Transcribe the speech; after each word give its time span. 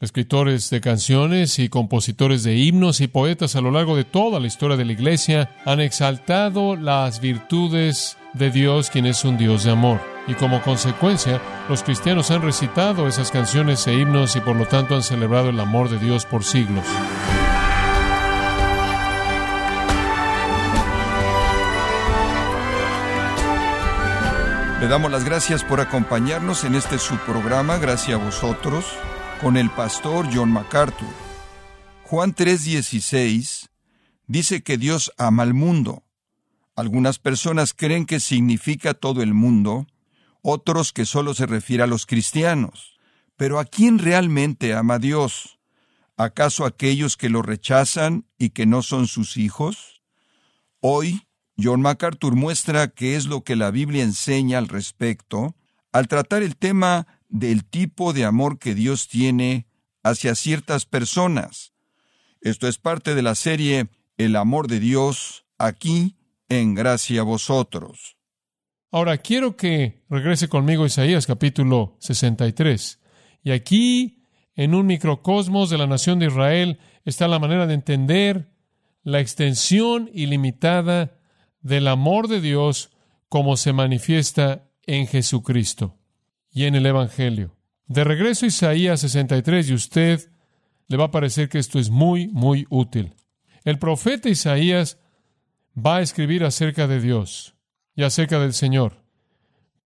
Escritores 0.00 0.70
de 0.70 0.80
canciones 0.80 1.58
y 1.58 1.68
compositores 1.68 2.42
de 2.42 2.56
himnos 2.56 3.02
y 3.02 3.06
poetas 3.06 3.54
a 3.54 3.60
lo 3.60 3.70
largo 3.70 3.96
de 3.96 4.04
toda 4.04 4.40
la 4.40 4.46
historia 4.46 4.78
de 4.78 4.86
la 4.86 4.92
Iglesia 4.92 5.50
han 5.66 5.78
exaltado 5.78 6.74
las 6.74 7.20
virtudes 7.20 8.16
de 8.32 8.50
Dios, 8.50 8.88
quien 8.88 9.04
es 9.04 9.26
un 9.26 9.36
Dios 9.36 9.64
de 9.64 9.72
amor. 9.72 10.00
Y 10.26 10.32
como 10.32 10.62
consecuencia, 10.62 11.42
los 11.68 11.82
cristianos 11.82 12.30
han 12.30 12.40
recitado 12.40 13.08
esas 13.08 13.30
canciones 13.30 13.86
e 13.88 13.92
himnos 13.92 14.36
y 14.36 14.40
por 14.40 14.56
lo 14.56 14.64
tanto 14.64 14.94
han 14.94 15.02
celebrado 15.02 15.50
el 15.50 15.60
amor 15.60 15.90
de 15.90 15.98
Dios 15.98 16.24
por 16.24 16.44
siglos. 16.44 16.86
Le 24.80 24.88
damos 24.88 25.10
las 25.10 25.24
gracias 25.24 25.62
por 25.62 25.82
acompañarnos 25.82 26.64
en 26.64 26.74
este 26.74 26.98
subprograma, 26.98 27.76
gracias 27.76 28.18
a 28.18 28.24
vosotros 28.24 28.86
con 29.40 29.56
el 29.56 29.70
pastor 29.70 30.28
John 30.32 30.52
MacArthur. 30.52 31.08
Juan 32.04 32.34
3:16 32.34 33.70
dice 34.26 34.62
que 34.62 34.76
Dios 34.76 35.12
ama 35.16 35.42
al 35.42 35.54
mundo. 35.54 36.04
Algunas 36.76 37.18
personas 37.18 37.72
creen 37.74 38.04
que 38.04 38.20
significa 38.20 38.94
todo 38.94 39.22
el 39.22 39.32
mundo, 39.34 39.86
otros 40.42 40.92
que 40.92 41.06
solo 41.06 41.34
se 41.34 41.46
refiere 41.46 41.82
a 41.82 41.86
los 41.86 42.06
cristianos. 42.06 42.98
Pero 43.36 43.58
¿a 43.58 43.64
quién 43.64 43.98
realmente 43.98 44.74
ama 44.74 44.98
Dios? 44.98 45.58
¿Acaso 46.16 46.66
aquellos 46.66 47.16
que 47.16 47.30
lo 47.30 47.40
rechazan 47.40 48.26
y 48.38 48.50
que 48.50 48.66
no 48.66 48.82
son 48.82 49.06
sus 49.06 49.38
hijos? 49.38 50.02
Hoy, 50.80 51.26
John 51.58 51.80
MacArthur 51.80 52.36
muestra 52.36 52.88
qué 52.88 53.16
es 53.16 53.26
lo 53.26 53.42
que 53.42 53.56
la 53.56 53.70
Biblia 53.70 54.02
enseña 54.02 54.58
al 54.58 54.68
respecto 54.68 55.56
al 55.92 56.08
tratar 56.08 56.42
el 56.42 56.56
tema 56.56 57.06
del 57.30 57.64
tipo 57.64 58.12
de 58.12 58.24
amor 58.24 58.58
que 58.58 58.74
Dios 58.74 59.08
tiene 59.08 59.66
hacia 60.02 60.34
ciertas 60.34 60.84
personas. 60.84 61.72
Esto 62.40 62.68
es 62.68 62.78
parte 62.78 63.14
de 63.14 63.22
la 63.22 63.34
serie 63.34 63.88
El 64.18 64.36
amor 64.36 64.68
de 64.68 64.80
Dios 64.80 65.46
aquí 65.56 66.16
en 66.48 66.74
gracia 66.74 67.20
a 67.20 67.24
vosotros. 67.24 68.16
Ahora 68.90 69.18
quiero 69.18 69.56
que 69.56 70.02
regrese 70.10 70.48
conmigo 70.48 70.84
Isaías 70.84 71.26
capítulo 71.26 71.96
63. 72.00 73.00
Y 73.44 73.52
aquí, 73.52 74.24
en 74.56 74.74
un 74.74 74.86
microcosmos 74.86 75.70
de 75.70 75.78
la 75.78 75.86
nación 75.86 76.18
de 76.18 76.26
Israel, 76.26 76.80
está 77.04 77.28
la 77.28 77.38
manera 77.38 77.66
de 77.66 77.74
entender 77.74 78.52
la 79.02 79.20
extensión 79.20 80.10
ilimitada 80.12 81.18
del 81.60 81.88
amor 81.88 82.26
de 82.28 82.40
Dios 82.40 82.90
como 83.28 83.56
se 83.56 83.72
manifiesta 83.72 84.68
en 84.86 85.06
Jesucristo 85.06 85.99
y 86.52 86.64
en 86.64 86.74
el 86.74 86.86
Evangelio. 86.86 87.56
De 87.86 88.04
regreso 88.04 88.44
a 88.44 88.48
Isaías 88.48 89.00
63 89.00 89.70
y 89.70 89.74
usted 89.74 90.30
le 90.88 90.96
va 90.96 91.06
a 91.06 91.10
parecer 91.10 91.48
que 91.48 91.58
esto 91.58 91.78
es 91.78 91.90
muy, 91.90 92.28
muy 92.28 92.66
útil. 92.70 93.14
El 93.64 93.78
profeta 93.78 94.28
Isaías 94.28 94.98
va 95.76 95.96
a 95.96 96.00
escribir 96.02 96.44
acerca 96.44 96.86
de 96.86 97.00
Dios 97.00 97.54
y 97.94 98.02
acerca 98.02 98.38
del 98.38 98.54
Señor, 98.54 99.04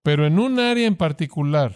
pero 0.02 0.25
en 0.28 0.39
un 0.39 0.59
área 0.59 0.88
en 0.88 0.95
particular, 0.95 1.75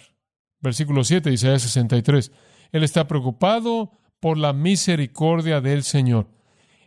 versículo 0.59 1.03
7 1.03 1.29
de 1.29 1.35
Isaías 1.35 1.61
63, 1.61 2.31
él 2.71 2.83
está 2.83 3.07
preocupado 3.07 3.91
por 4.19 4.37
la 4.37 4.53
misericordia 4.53 5.61
del 5.61 5.83
Señor. 5.83 6.27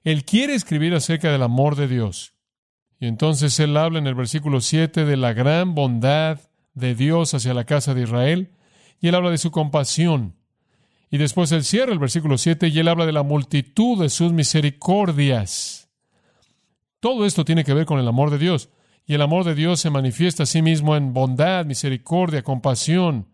Él 0.05 0.25
quiere 0.25 0.55
escribir 0.55 0.95
acerca 0.95 1.31
del 1.31 1.43
amor 1.43 1.77
de 1.77 1.89
Dios. 1.89 2.35
Y 2.99 3.07
entonces 3.07 3.59
él 3.61 3.77
habla 3.77 3.99
en 3.99 4.07
el 4.07 4.15
versículo 4.15 4.61
7 4.61 5.05
de 5.05 5.17
la 5.17 5.33
gran 5.33 5.75
bondad 5.75 6.50
de 6.75 6.95
Dios 6.95 7.35
hacia 7.35 7.55
la 7.55 7.65
casa 7.65 7.95
de 7.95 8.03
Israel, 8.03 8.53
y 9.01 9.09
él 9.09 9.15
habla 9.15 9.31
de 9.31 9.39
su 9.39 9.51
compasión. 9.51 10.37
Y 11.11 11.19
después 11.19 11.51
él 11.53 11.65
cierra 11.65 11.93
el 11.93 11.99
versículo 11.99 12.39
7 12.39 12.69
y 12.69 12.79
él 12.79 12.89
habla 12.89 13.05
de 13.05 13.13
la 13.13 13.25
multitud 13.25 14.01
de 14.01 14.09
sus 14.09 14.33
misericordias. 14.33 15.91
Todo 17.01 17.27
esto 17.27 17.45
tiene 17.45 17.65
que 17.65 17.75
ver 17.75 17.87
con 17.87 17.99
el 17.99 18.07
amor 18.07 18.31
de 18.31 18.39
Dios. 18.39 18.71
Y 19.07 19.15
el 19.15 19.23
amor 19.23 19.45
de 19.45 19.57
Dios 19.57 19.81
se 19.81 19.91
manifiesta 19.91 20.45
a 20.45 20.47
sí 20.47 20.63
mismo 20.63 20.95
en 20.95 21.13
bondad, 21.13 21.67
misericordia, 21.67 22.43
compasión. 22.43 23.27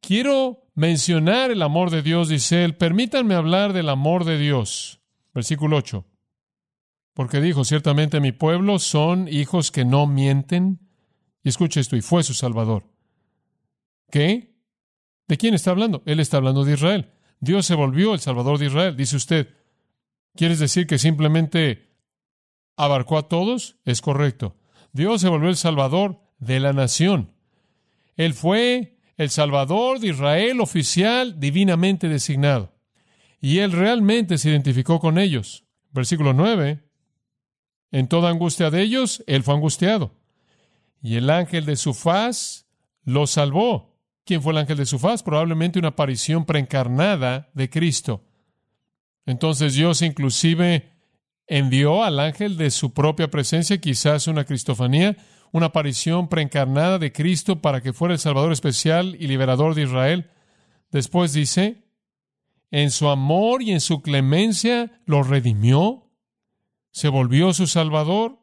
Quiero 0.00 0.64
mencionar 0.74 1.50
el 1.50 1.60
amor 1.60 1.90
de 1.90 2.02
Dios, 2.02 2.30
dice 2.30 2.64
él. 2.64 2.74
Permítanme 2.74 3.34
hablar 3.34 3.74
del 3.74 3.90
amor 3.90 4.24
de 4.24 4.38
Dios. 4.38 5.00
Versículo 5.34 5.76
8. 5.76 6.06
Porque 7.12 7.40
dijo, 7.40 7.64
ciertamente 7.64 8.20
mi 8.20 8.32
pueblo 8.32 8.78
son 8.78 9.28
hijos 9.28 9.70
que 9.70 9.84
no 9.84 10.06
mienten, 10.06 10.87
y 11.42 11.48
escuche 11.48 11.80
esto, 11.80 11.96
y 11.96 12.00
fue 12.00 12.22
su 12.22 12.34
Salvador. 12.34 12.84
¿Qué? 14.10 14.54
¿De 15.26 15.36
quién 15.36 15.54
está 15.54 15.70
hablando? 15.70 16.02
Él 16.06 16.20
está 16.20 16.38
hablando 16.38 16.64
de 16.64 16.74
Israel. 16.74 17.12
Dios 17.40 17.66
se 17.66 17.74
volvió 17.74 18.14
el 18.14 18.20
Salvador 18.20 18.58
de 18.58 18.66
Israel. 18.66 18.96
Dice 18.96 19.16
usted, 19.16 19.54
¿quieres 20.34 20.58
decir 20.58 20.86
que 20.86 20.98
simplemente 20.98 21.90
abarcó 22.76 23.18
a 23.18 23.28
todos? 23.28 23.76
Es 23.84 24.00
correcto. 24.00 24.56
Dios 24.92 25.20
se 25.20 25.28
volvió 25.28 25.48
el 25.48 25.56
Salvador 25.56 26.20
de 26.38 26.60
la 26.60 26.72
nación. 26.72 27.32
Él 28.16 28.34
fue 28.34 28.98
el 29.16 29.30
Salvador 29.30 30.00
de 30.00 30.08
Israel 30.08 30.60
oficial 30.60 31.38
divinamente 31.38 32.08
designado. 32.08 32.72
Y 33.40 33.58
él 33.58 33.72
realmente 33.72 34.38
se 34.38 34.50
identificó 34.50 34.98
con 34.98 35.18
ellos. 35.18 35.64
Versículo 35.92 36.32
9. 36.32 36.82
En 37.90 38.08
toda 38.08 38.30
angustia 38.30 38.70
de 38.70 38.82
ellos, 38.82 39.22
él 39.26 39.42
fue 39.42 39.54
angustiado 39.54 40.17
y 41.02 41.16
el 41.16 41.30
ángel 41.30 41.64
de 41.64 41.76
su 41.76 41.94
faz 41.94 42.66
lo 43.04 43.26
salvó. 43.26 43.96
¿Quién 44.24 44.42
fue 44.42 44.52
el 44.52 44.58
ángel 44.58 44.76
de 44.76 44.86
su 44.86 44.98
faz? 44.98 45.22
Probablemente 45.22 45.78
una 45.78 45.88
aparición 45.88 46.44
preencarnada 46.44 47.50
de 47.54 47.70
Cristo. 47.70 48.24
Entonces 49.24 49.74
Dios 49.74 50.02
inclusive 50.02 50.92
envió 51.46 52.04
al 52.04 52.20
ángel 52.20 52.56
de 52.56 52.70
su 52.70 52.92
propia 52.92 53.30
presencia, 53.30 53.80
quizás 53.80 54.26
una 54.26 54.44
cristofanía, 54.44 55.16
una 55.52 55.66
aparición 55.66 56.28
preencarnada 56.28 56.98
de 56.98 57.12
Cristo 57.12 57.60
para 57.60 57.80
que 57.80 57.92
fuera 57.92 58.14
el 58.14 58.20
Salvador 58.20 58.52
especial 58.52 59.16
y 59.18 59.26
liberador 59.26 59.74
de 59.74 59.82
Israel. 59.82 60.30
Después 60.90 61.32
dice, 61.32 61.84
en 62.70 62.90
su 62.90 63.08
amor 63.08 63.62
y 63.62 63.72
en 63.72 63.80
su 63.80 64.02
clemencia 64.02 65.00
lo 65.06 65.22
redimió, 65.22 66.10
se 66.90 67.08
volvió 67.08 67.54
su 67.54 67.66
Salvador, 67.66 68.38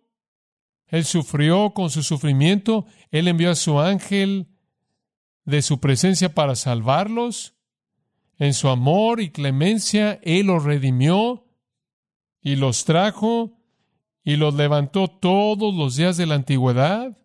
él 0.88 1.06
sufrió 1.06 1.74
con 1.74 1.90
su 1.90 2.04
sufrimiento. 2.04 2.86
Él 3.12 3.28
envió 3.28 3.52
a 3.52 3.56
su 3.56 3.80
ángel 3.80 4.48
de 5.44 5.62
su 5.62 5.80
presencia 5.80 6.34
para 6.34 6.56
salvarlos. 6.56 7.56
En 8.38 8.54
su 8.54 8.70
amor 8.70 9.22
y 9.22 9.30
clemencia, 9.30 10.20
Él 10.22 10.48
los 10.48 10.64
redimió 10.64 11.48
y 12.42 12.58
los 12.58 12.84
trajo 12.84 13.58
y 14.24 14.36
los 14.36 14.56
levantó 14.56 15.08
todos 15.08 15.74
los 15.74 15.96
días 15.96 16.18
de 16.18 16.26
la 16.26 16.36
antigüedad. 16.36 17.18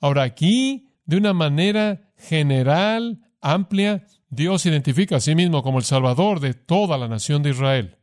Ahora 0.00 0.22
aquí, 0.22 0.88
de 1.04 1.18
una 1.18 1.34
manera 1.34 2.10
general, 2.16 3.20
amplia, 3.40 4.06
Dios 4.30 4.64
identifica 4.64 5.16
a 5.16 5.20
sí 5.20 5.34
mismo 5.34 5.62
como 5.62 5.78
el 5.78 5.84
Salvador 5.84 6.40
de 6.40 6.54
toda 6.54 6.96
la 6.96 7.06
nación 7.06 7.42
de 7.42 7.50
Israel. 7.50 7.98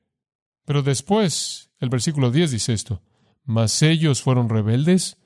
Pero 0.65 0.83
después, 0.83 1.71
el 1.79 1.89
versículo 1.89 2.29
10 2.31 2.51
dice 2.51 2.73
esto. 2.73 3.01
Mas 3.43 3.81
ellos 3.81 4.21
fueron 4.21 4.49
rebeldes 4.49 5.17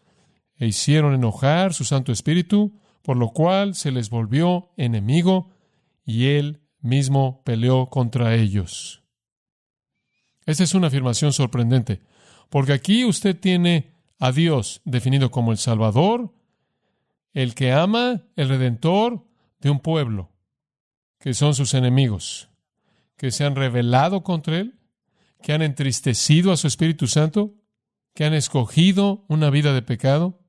e 0.56 0.68
hicieron 0.68 1.14
enojar 1.14 1.74
su 1.74 1.86
Santo 1.86 2.12
Espíritu, 2.12 2.80
por 3.04 3.18
lo 3.18 3.30
cual 3.30 3.76
se 3.76 3.92
les 3.92 4.10
volvió 4.10 4.72
enemigo 4.76 5.52
y 6.06 6.28
él 6.28 6.62
mismo 6.82 7.44
peleó 7.44 7.90
contra 7.90 8.36
ellos. 8.36 9.04
Esta 10.46 10.64
es 10.64 10.74
una 10.74 10.88
afirmación 10.88 11.34
sorprendente, 11.34 12.02
porque 12.50 12.74
aquí 12.74 13.06
usted 13.06 13.38
tiene 13.38 13.92
a 14.20 14.32
Dios 14.32 14.82
definido 14.86 15.30
como 15.30 15.52
el 15.52 15.58
Salvador, 15.58 16.34
el 17.34 17.54
que 17.54 17.74
ama, 17.74 18.24
el 18.36 18.50
Redentor 18.50 19.28
de 19.60 19.70
un 19.70 19.80
pueblo, 19.80 20.32
que 21.20 21.34
son 21.34 21.54
sus 21.54 21.74
enemigos, 21.74 22.50
que 23.18 23.32
se 23.32 23.44
han 23.44 23.56
rebelado 23.56 24.24
contra 24.24 24.58
Él, 24.58 24.80
que 25.42 25.54
han 25.54 25.62
entristecido 25.62 26.52
a 26.52 26.58
su 26.58 26.68
Espíritu 26.68 27.08
Santo, 27.08 27.54
que 28.18 28.26
han 28.26 28.34
escogido 28.34 29.26
una 29.28 29.52
vida 29.52 29.74
de 29.74 29.84
pecado? 29.84 30.40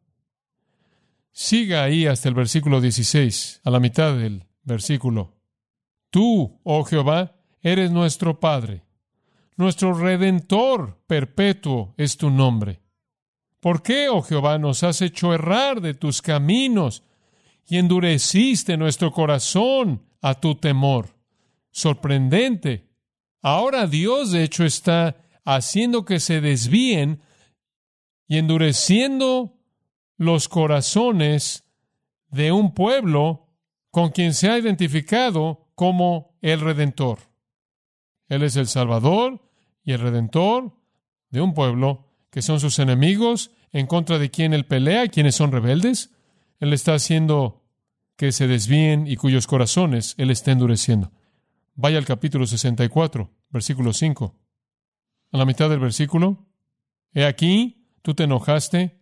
Siga 1.33 1.85
ahí 1.85 2.07
hasta 2.07 2.31
el 2.31 2.35
versículo 2.35 2.81
16, 2.81 3.61
a 3.63 3.69
la 3.69 3.79
mitad 3.79 4.17
del 4.17 4.47
versículo. 4.63 5.37
Tú, 6.09 6.63
oh 6.65 6.85
Jehová, 6.85 7.37
eres 7.61 7.91
nuestro 7.91 8.41
Padre. 8.41 8.85
Nuestro 9.59 9.93
Redentor 9.93 11.03
perpetuo 11.07 11.93
es 11.99 12.17
tu 12.17 12.31
nombre. 12.31 12.81
¿Por 13.61 13.83
qué, 13.83 14.09
oh 14.09 14.23
Jehová, 14.23 14.57
nos 14.57 14.83
has 14.83 15.03
hecho 15.03 15.35
errar 15.35 15.83
de 15.83 15.93
tus 15.93 16.23
caminos 16.23 17.03
y 17.67 17.77
endureciste 17.77 18.79
nuestro 18.79 19.13
corazón 19.13 20.07
a 20.23 20.41
tu 20.41 20.55
temor? 20.55 21.15
Sorprendente. 21.71 22.89
Ahora 23.43 23.87
Dios, 23.87 24.33
de 24.33 24.43
hecho, 24.43 24.65
está 24.65 25.19
haciendo 25.45 26.07
que 26.07 26.19
se 26.19 26.41
desvíen 26.41 27.21
y 28.29 28.37
endureciendo 28.37 29.59
los 30.17 30.49
corazones 30.49 31.65
de 32.29 32.53
un 32.53 32.75
pueblo 32.75 33.49
con 33.91 34.11
quien 34.11 34.35
se 34.35 34.51
ha 34.51 34.59
identificado 34.59 35.71
como 35.75 36.37
el 36.43 36.61
Redentor. 36.61 37.21
Él 38.29 38.43
es 38.43 38.57
el 38.57 38.67
Salvador 38.67 39.51
y 39.83 39.93
el 39.93 40.01
Redentor 40.01 40.77
de 41.31 41.41
un 41.41 41.55
pueblo 41.55 42.13
que 42.31 42.43
son 42.43 42.61
sus 42.61 42.79
enemigos, 42.79 43.51
en 43.73 43.87
contra 43.87 44.19
de 44.19 44.31
quien 44.31 44.53
Él 44.53 44.67
pelea, 44.67 45.09
quienes 45.09 45.35
son 45.35 45.53
rebeldes. 45.53 46.15
Él 46.61 46.73
está 46.73 46.95
haciendo 46.95 47.65
que 48.17 48.33
se 48.33 48.47
desvíen 48.47 49.07
y 49.07 49.17
cuyos 49.17 49.47
corazones 49.47 50.15
Él 50.19 50.31
está 50.31 50.53
endureciendo. 50.53 51.13
Vaya 51.75 51.99
al 51.99 52.05
capítulo 52.05 52.47
64, 52.47 53.31
versículo 53.51 53.93
5. 53.93 54.35
A 55.33 55.37
la 55.37 55.45
mitad 55.45 55.71
del 55.71 55.81
versículo, 55.81 56.47
He 57.15 57.25
aquí, 57.25 57.78
tú 58.03 58.15
te 58.15 58.25
enojaste 58.25 58.99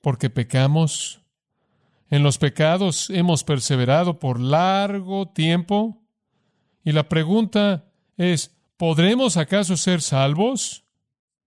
porque 0.00 0.30
pecamos. 0.30 1.20
En 2.10 2.22
los 2.22 2.38
pecados 2.38 3.10
hemos 3.10 3.44
perseverado 3.44 4.18
por 4.18 4.40
largo 4.40 5.28
tiempo. 5.28 6.02
Y 6.82 6.92
la 6.92 7.08
pregunta 7.08 7.92
es, 8.16 8.56
¿podremos 8.76 9.36
acaso 9.36 9.76
ser 9.76 10.00
salvos? 10.00 10.84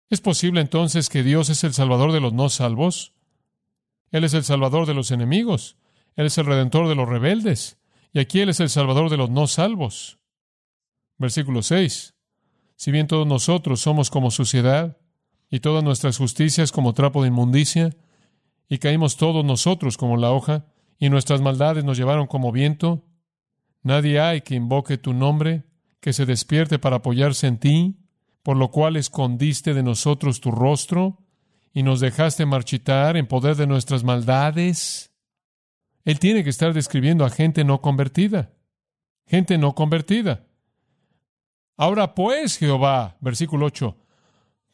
¿Es 0.10 0.22
posible 0.22 0.62
entonces 0.62 1.10
que 1.10 1.24
Dios 1.24 1.50
es 1.50 1.64
el 1.64 1.74
Salvador 1.74 2.12
de 2.12 2.20
los 2.20 2.34
no 2.34 2.50
salvos? 2.50 3.14
Él 4.12 4.24
es 4.24 4.34
el 4.34 4.44
Salvador 4.44 4.86
de 4.86 4.94
los 4.94 5.10
enemigos. 5.10 5.78
Él 6.16 6.26
es 6.26 6.38
el 6.38 6.46
Redentor 6.46 6.90
de 6.90 6.96
los 6.96 7.08
rebeldes. 7.08 7.80
Y 8.14 8.20
aquí 8.20 8.42
Él 8.42 8.50
es 8.50 8.60
el 8.60 8.70
Salvador 8.70 9.10
de 9.10 9.18
los 9.18 9.30
no 9.30 9.48
salvos. 9.48 10.20
Versículo 11.18 11.64
6. 11.64 12.14
Si 12.76 12.92
bien 12.92 13.08
todos 13.08 13.26
nosotros 13.26 13.80
somos 13.80 14.10
como 14.10 14.32
suciedad, 14.32 14.98
y 15.52 15.60
todas 15.60 15.84
nuestras 15.84 16.18
justicias 16.18 16.72
como 16.72 16.94
trapo 16.94 17.22
de 17.22 17.28
inmundicia, 17.28 17.92
y 18.70 18.78
caímos 18.78 19.18
todos 19.18 19.44
nosotros 19.44 19.98
como 19.98 20.16
la 20.16 20.32
hoja, 20.32 20.66
y 20.98 21.10
nuestras 21.10 21.42
maldades 21.42 21.84
nos 21.84 21.98
llevaron 21.98 22.26
como 22.26 22.54
viento, 22.54 23.04
nadie 23.84 24.22
hay 24.22 24.42
que 24.42 24.56
invoque 24.56 24.98
tu 24.98 25.14
nombre, 25.14 25.66
que 26.00 26.14
se 26.14 26.26
despierte 26.26 26.80
para 26.80 26.98
apoyarse 26.98 27.48
en 27.48 27.60
ti, 27.60 27.98
por 28.44 28.56
lo 28.56 28.72
cual 28.72 28.96
escondiste 28.96 29.74
de 29.74 29.84
nosotros 29.84 30.40
tu 30.40 30.52
rostro, 30.52 31.20
y 31.74 31.84
nos 31.84 32.00
dejaste 32.00 32.46
marchitar 32.46 33.18
en 33.18 33.28
poder 33.28 33.56
de 33.58 33.68
nuestras 33.68 34.04
maldades. 34.04 35.12
Él 36.06 36.20
tiene 36.20 36.44
que 36.44 36.50
estar 36.50 36.74
describiendo 36.74 37.26
a 37.26 37.30
gente 37.30 37.64
no 37.64 37.82
convertida. 37.82 38.54
Gente 39.26 39.58
no 39.58 39.76
convertida. 39.76 40.46
Ahora 41.78 42.14
pues, 42.14 42.58
Jehová, 42.58 43.18
versículo 43.22 43.68
8, 43.68 43.98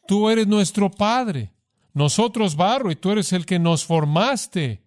tú 0.08 0.30
eres 0.30 0.46
nuestro 0.46 0.90
Padre, 0.90 1.52
nosotros 1.92 2.56
barro, 2.56 2.90
y 2.90 2.96
tú 2.96 3.10
eres 3.10 3.34
el 3.34 3.44
que 3.44 3.58
nos 3.58 3.84
formaste. 3.84 4.82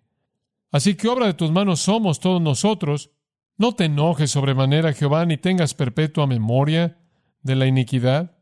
Así 0.71 0.95
que 0.95 1.07
obra 1.07 1.27
de 1.27 1.35
tus 1.35 1.51
manos 1.51 1.81
somos 1.81 2.19
todos 2.19 2.41
nosotros. 2.41 3.11
No 3.55 3.75
te 3.75 3.85
enojes 3.85 4.31
sobremanera, 4.31 4.93
Jehová, 4.93 5.23
ni 5.27 5.37
tengas 5.37 5.75
perpetua 5.75 6.25
memoria 6.25 6.97
de 7.43 7.55
la 7.55 7.67
iniquidad. 7.67 8.35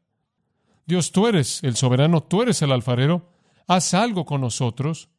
Dios, 0.86 1.12
tú 1.12 1.28
eres 1.28 1.62
el 1.66 1.76
soberano, 1.76 2.24
tú 2.24 2.44
eres 2.44 2.62
el 2.62 2.72
alfarero, 2.72 3.30
haz 3.68 3.94
algo 3.94 4.26
con 4.26 4.40
nosotros. 4.40 5.10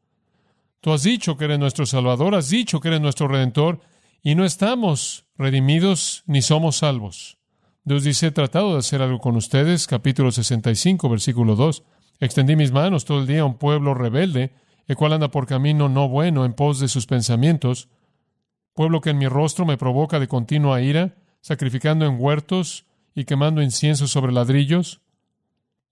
Tú 0.80 0.94
has 0.94 1.02
dicho 1.02 1.36
que 1.36 1.44
eres 1.44 1.58
nuestro 1.58 1.84
Salvador, 1.84 2.34
has 2.34 2.48
dicho 2.48 2.80
que 2.80 2.88
eres 2.88 3.02
nuestro 3.02 3.28
Redentor, 3.28 3.80
y 4.22 4.34
no 4.34 4.46
estamos 4.46 5.26
redimidos 5.36 6.22
ni 6.26 6.40
somos 6.40 6.76
salvos. 6.76 7.39
Dios 7.84 8.04
dice, 8.04 8.26
he 8.26 8.30
tratado 8.30 8.72
de 8.72 8.78
hacer 8.78 9.00
algo 9.00 9.18
con 9.20 9.36
ustedes, 9.36 9.86
capítulo 9.86 10.30
65, 10.30 11.08
versículo 11.08 11.56
2. 11.56 11.82
Extendí 12.20 12.54
mis 12.54 12.72
manos 12.72 13.06
todo 13.06 13.20
el 13.20 13.26
día 13.26 13.40
a 13.40 13.46
un 13.46 13.56
pueblo 13.56 13.94
rebelde, 13.94 14.52
el 14.86 14.96
cual 14.96 15.14
anda 15.14 15.30
por 15.30 15.46
camino 15.46 15.88
no 15.88 16.08
bueno 16.08 16.44
en 16.44 16.52
pos 16.52 16.78
de 16.78 16.88
sus 16.88 17.06
pensamientos, 17.06 17.88
pueblo 18.74 19.00
que 19.00 19.10
en 19.10 19.18
mi 19.18 19.28
rostro 19.28 19.64
me 19.64 19.78
provoca 19.78 20.20
de 20.20 20.28
continua 20.28 20.82
ira, 20.82 21.16
sacrificando 21.40 22.04
en 22.04 22.16
huertos 22.18 22.84
y 23.14 23.24
quemando 23.24 23.62
incienso 23.62 24.06
sobre 24.06 24.32
ladrillos, 24.32 25.00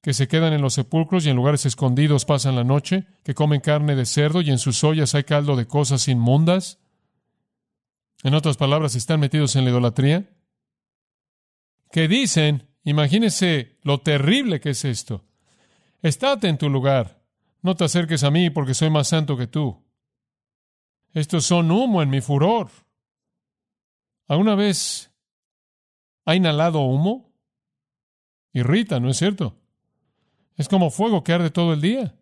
que 0.02 0.12
se 0.12 0.28
quedan 0.28 0.52
en 0.52 0.60
los 0.60 0.74
sepulcros 0.74 1.24
y 1.24 1.30
en 1.30 1.36
lugares 1.36 1.64
escondidos 1.64 2.26
pasan 2.26 2.54
la 2.54 2.64
noche, 2.64 3.06
que 3.24 3.34
comen 3.34 3.60
carne 3.60 3.96
de 3.96 4.04
cerdo 4.04 4.42
y 4.42 4.50
en 4.50 4.58
sus 4.58 4.84
ollas 4.84 5.14
hay 5.14 5.24
caldo 5.24 5.56
de 5.56 5.66
cosas 5.66 6.06
inmundas. 6.06 6.78
En 8.22 8.34
otras 8.34 8.56
palabras, 8.56 8.94
están 8.94 9.20
metidos 9.20 9.56
en 9.56 9.64
la 9.64 9.70
idolatría. 9.70 10.28
Que 11.90 12.08
dicen, 12.08 12.68
imagínese 12.84 13.78
lo 13.82 14.00
terrible 14.00 14.60
que 14.60 14.70
es 14.70 14.84
esto. 14.84 15.24
Estate 16.02 16.48
en 16.48 16.58
tu 16.58 16.68
lugar, 16.68 17.22
no 17.62 17.74
te 17.74 17.84
acerques 17.84 18.22
a 18.24 18.30
mí 18.30 18.50
porque 18.50 18.74
soy 18.74 18.90
más 18.90 19.08
santo 19.08 19.36
que 19.36 19.46
tú. 19.46 19.84
Estos 21.12 21.44
son 21.46 21.70
humo 21.70 22.02
en 22.02 22.10
mi 22.10 22.20
furor. 22.20 22.70
¿Alguna 24.26 24.54
vez 24.54 25.10
ha 26.24 26.36
inhalado 26.36 26.80
humo? 26.80 27.32
Irrita, 28.52 29.00
¿no 29.00 29.10
es 29.10 29.16
cierto? 29.16 29.56
Es 30.56 30.68
como 30.68 30.90
fuego 30.90 31.24
que 31.24 31.32
arde 31.32 31.50
todo 31.50 31.72
el 31.72 31.80
día. 31.80 32.14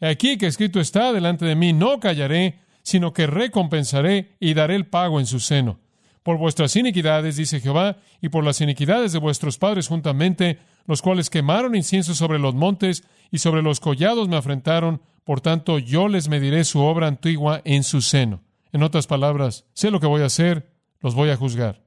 Aquí 0.00 0.36
que 0.38 0.46
escrito 0.46 0.78
está 0.78 1.12
delante 1.12 1.44
de 1.44 1.56
mí, 1.56 1.72
no 1.72 1.98
callaré, 2.00 2.60
sino 2.82 3.12
que 3.12 3.26
recompensaré 3.26 4.36
y 4.38 4.54
daré 4.54 4.76
el 4.76 4.86
pago 4.86 5.18
en 5.18 5.26
su 5.26 5.40
seno. 5.40 5.80
Por 6.26 6.38
vuestras 6.38 6.74
iniquidades, 6.74 7.36
dice 7.36 7.60
Jehová, 7.60 7.98
y 8.20 8.30
por 8.30 8.42
las 8.42 8.60
iniquidades 8.60 9.12
de 9.12 9.20
vuestros 9.20 9.58
padres 9.58 9.86
juntamente, 9.86 10.58
los 10.84 11.00
cuales 11.00 11.30
quemaron 11.30 11.76
incienso 11.76 12.16
sobre 12.16 12.40
los 12.40 12.52
montes 12.52 13.04
y 13.30 13.38
sobre 13.38 13.62
los 13.62 13.78
collados 13.78 14.26
me 14.26 14.34
afrentaron, 14.34 15.00
por 15.22 15.40
tanto 15.40 15.78
yo 15.78 16.08
les 16.08 16.28
mediré 16.28 16.64
su 16.64 16.80
obra 16.80 17.06
antigua 17.06 17.62
en 17.64 17.84
su 17.84 18.02
seno. 18.02 18.42
En 18.72 18.82
otras 18.82 19.06
palabras, 19.06 19.66
sé 19.72 19.92
lo 19.92 20.00
que 20.00 20.08
voy 20.08 20.22
a 20.22 20.26
hacer, 20.26 20.72
los 20.98 21.14
voy 21.14 21.30
a 21.30 21.36
juzgar. 21.36 21.84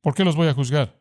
¿Por 0.00 0.16
qué 0.16 0.24
los 0.24 0.34
voy 0.34 0.48
a 0.48 0.54
juzgar? 0.54 0.98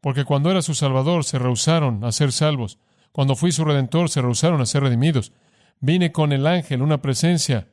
Porque 0.00 0.24
cuando 0.24 0.50
era 0.50 0.62
su 0.62 0.72
Salvador 0.72 1.22
se 1.22 1.38
rehusaron 1.38 2.02
a 2.02 2.12
ser 2.12 2.32
salvos. 2.32 2.78
Cuando 3.12 3.36
fui 3.36 3.52
su 3.52 3.62
redentor, 3.62 4.08
se 4.08 4.22
rehusaron 4.22 4.62
a 4.62 4.64
ser 4.64 4.82
redimidos. 4.82 5.34
Vine 5.80 6.12
con 6.12 6.32
el 6.32 6.46
ángel, 6.46 6.80
una 6.80 7.02
presencia, 7.02 7.68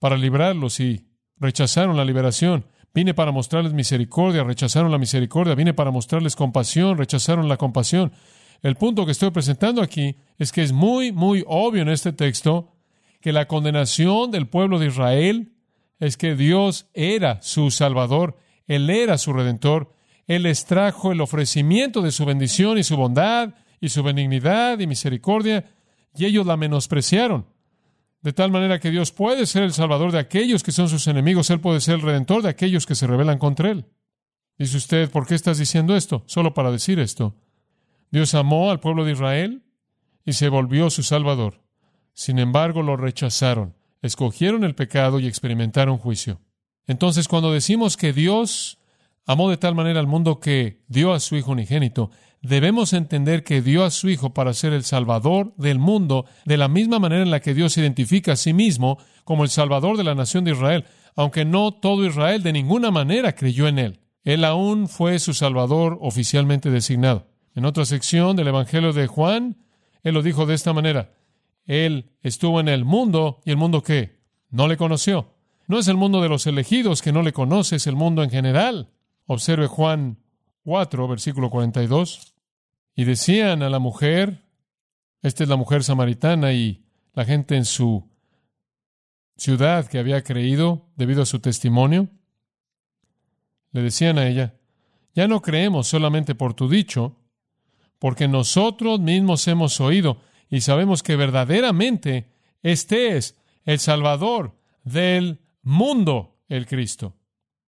para 0.00 0.16
librarlos 0.16 0.80
y 0.80 1.06
rechazaron 1.36 1.96
la 1.96 2.04
liberación. 2.04 2.66
Vine 2.92 3.14
para 3.14 3.32
mostrarles 3.32 3.72
misericordia, 3.72 4.42
rechazaron 4.42 4.90
la 4.90 4.98
misericordia. 4.98 5.54
Vine 5.54 5.74
para 5.74 5.90
mostrarles 5.90 6.36
compasión, 6.36 6.98
rechazaron 6.98 7.48
la 7.48 7.56
compasión. 7.56 8.12
El 8.62 8.76
punto 8.76 9.06
que 9.06 9.12
estoy 9.12 9.30
presentando 9.30 9.80
aquí 9.82 10.16
es 10.38 10.52
que 10.52 10.62
es 10.62 10.72
muy, 10.72 11.12
muy 11.12 11.44
obvio 11.46 11.82
en 11.82 11.88
este 11.88 12.12
texto 12.12 12.72
que 13.20 13.32
la 13.32 13.46
condenación 13.46 14.30
del 14.30 14.48
pueblo 14.48 14.78
de 14.78 14.86
Israel 14.86 15.52
es 15.98 16.16
que 16.16 16.34
Dios 16.34 16.86
era 16.94 17.40
su 17.42 17.70
Salvador, 17.70 18.38
Él 18.66 18.90
era 18.90 19.18
su 19.18 19.32
Redentor, 19.32 19.92
Él 20.26 20.44
les 20.44 20.64
trajo 20.64 21.12
el 21.12 21.20
ofrecimiento 21.20 22.02
de 22.02 22.10
su 22.10 22.24
bendición 22.24 22.78
y 22.78 22.82
su 22.82 22.96
bondad, 22.96 23.54
y 23.80 23.88
su 23.88 24.02
benignidad 24.02 24.78
y 24.78 24.86
misericordia, 24.86 25.64
y 26.16 26.26
ellos 26.26 26.46
la 26.46 26.56
menospreciaron. 26.56 27.46
De 28.22 28.32
tal 28.32 28.50
manera 28.50 28.78
que 28.80 28.90
Dios 28.90 29.12
puede 29.12 29.46
ser 29.46 29.62
el 29.62 29.72
salvador 29.72 30.12
de 30.12 30.18
aquellos 30.18 30.62
que 30.62 30.72
son 30.72 30.88
sus 30.88 31.06
enemigos, 31.06 31.48
Él 31.50 31.60
puede 31.60 31.80
ser 31.80 31.94
el 31.94 32.02
redentor 32.02 32.42
de 32.42 32.50
aquellos 32.50 32.84
que 32.84 32.94
se 32.94 33.06
rebelan 33.06 33.38
contra 33.38 33.70
Él. 33.70 33.86
Dice 34.58 34.76
usted, 34.76 35.10
¿por 35.10 35.26
qué 35.26 35.34
estás 35.34 35.56
diciendo 35.56 35.96
esto? 35.96 36.22
Solo 36.26 36.52
para 36.52 36.70
decir 36.70 36.98
esto. 36.98 37.34
Dios 38.10 38.34
amó 38.34 38.70
al 38.70 38.80
pueblo 38.80 39.04
de 39.04 39.12
Israel 39.12 39.62
y 40.26 40.34
se 40.34 40.50
volvió 40.50 40.90
su 40.90 41.02
salvador. 41.02 41.62
Sin 42.12 42.38
embargo, 42.38 42.82
lo 42.82 42.98
rechazaron, 42.98 43.74
escogieron 44.02 44.64
el 44.64 44.74
pecado 44.74 45.18
y 45.18 45.26
experimentaron 45.26 45.96
juicio. 45.96 46.40
Entonces, 46.86 47.26
cuando 47.26 47.52
decimos 47.52 47.96
que 47.96 48.12
Dios 48.12 48.79
amó 49.30 49.48
de 49.48 49.58
tal 49.58 49.76
manera 49.76 50.00
al 50.00 50.08
mundo 50.08 50.40
que 50.40 50.82
dio 50.88 51.12
a 51.12 51.20
su 51.20 51.36
Hijo 51.36 51.52
unigénito, 51.52 52.10
debemos 52.42 52.92
entender 52.92 53.44
que 53.44 53.62
dio 53.62 53.84
a 53.84 53.92
su 53.92 54.08
Hijo 54.08 54.34
para 54.34 54.52
ser 54.54 54.72
el 54.72 54.82
Salvador 54.82 55.54
del 55.56 55.78
mundo, 55.78 56.26
de 56.44 56.56
la 56.56 56.66
misma 56.66 56.98
manera 56.98 57.22
en 57.22 57.30
la 57.30 57.38
que 57.38 57.54
Dios 57.54 57.74
se 57.74 57.80
identifica 57.80 58.32
a 58.32 58.36
sí 58.36 58.52
mismo 58.52 58.98
como 59.22 59.44
el 59.44 59.50
Salvador 59.50 59.96
de 59.96 60.02
la 60.02 60.16
nación 60.16 60.42
de 60.42 60.50
Israel, 60.50 60.84
aunque 61.14 61.44
no 61.44 61.70
todo 61.70 62.04
Israel 62.04 62.42
de 62.42 62.52
ninguna 62.52 62.90
manera 62.90 63.36
creyó 63.36 63.68
en 63.68 63.78
Él. 63.78 64.00
Él 64.24 64.44
aún 64.44 64.88
fue 64.88 65.20
su 65.20 65.32
Salvador 65.32 65.98
oficialmente 66.00 66.68
designado. 66.68 67.28
En 67.54 67.66
otra 67.66 67.84
sección 67.84 68.34
del 68.34 68.48
Evangelio 68.48 68.92
de 68.92 69.06
Juan, 69.06 69.58
Él 70.02 70.14
lo 70.14 70.22
dijo 70.22 70.44
de 70.44 70.54
esta 70.54 70.72
manera. 70.72 71.14
Él 71.66 72.10
estuvo 72.22 72.58
en 72.58 72.66
el 72.66 72.84
mundo 72.84 73.38
y 73.44 73.52
el 73.52 73.58
mundo 73.58 73.84
qué? 73.84 74.18
No 74.50 74.66
le 74.66 74.76
conoció. 74.76 75.34
No 75.68 75.78
es 75.78 75.86
el 75.86 75.96
mundo 75.96 76.20
de 76.20 76.28
los 76.28 76.48
elegidos 76.48 77.00
que 77.00 77.12
no 77.12 77.22
le 77.22 77.32
conoce, 77.32 77.76
es 77.76 77.86
el 77.86 77.94
mundo 77.94 78.24
en 78.24 78.30
general. 78.30 78.90
Observe 79.32 79.68
Juan 79.68 80.18
4, 80.64 81.06
versículo 81.06 81.50
42. 81.50 82.34
Y 82.96 83.04
decían 83.04 83.62
a 83.62 83.70
la 83.70 83.78
mujer, 83.78 84.44
esta 85.22 85.44
es 85.44 85.48
la 85.48 85.54
mujer 85.54 85.84
samaritana 85.84 86.52
y 86.52 86.84
la 87.12 87.24
gente 87.24 87.54
en 87.54 87.64
su 87.64 88.10
ciudad 89.36 89.86
que 89.86 90.00
había 90.00 90.24
creído 90.24 90.90
debido 90.96 91.22
a 91.22 91.26
su 91.26 91.38
testimonio, 91.38 92.08
le 93.70 93.82
decían 93.82 94.18
a 94.18 94.26
ella, 94.26 94.58
ya 95.14 95.28
no 95.28 95.42
creemos 95.42 95.86
solamente 95.86 96.34
por 96.34 96.54
tu 96.54 96.68
dicho, 96.68 97.16
porque 98.00 98.26
nosotros 98.26 98.98
mismos 98.98 99.46
hemos 99.46 99.80
oído 99.80 100.22
y 100.48 100.62
sabemos 100.62 101.04
que 101.04 101.14
verdaderamente 101.14 102.32
este 102.64 103.16
es 103.16 103.36
el 103.64 103.78
Salvador 103.78 104.58
del 104.82 105.38
mundo, 105.62 106.40
el 106.48 106.66
Cristo, 106.66 107.14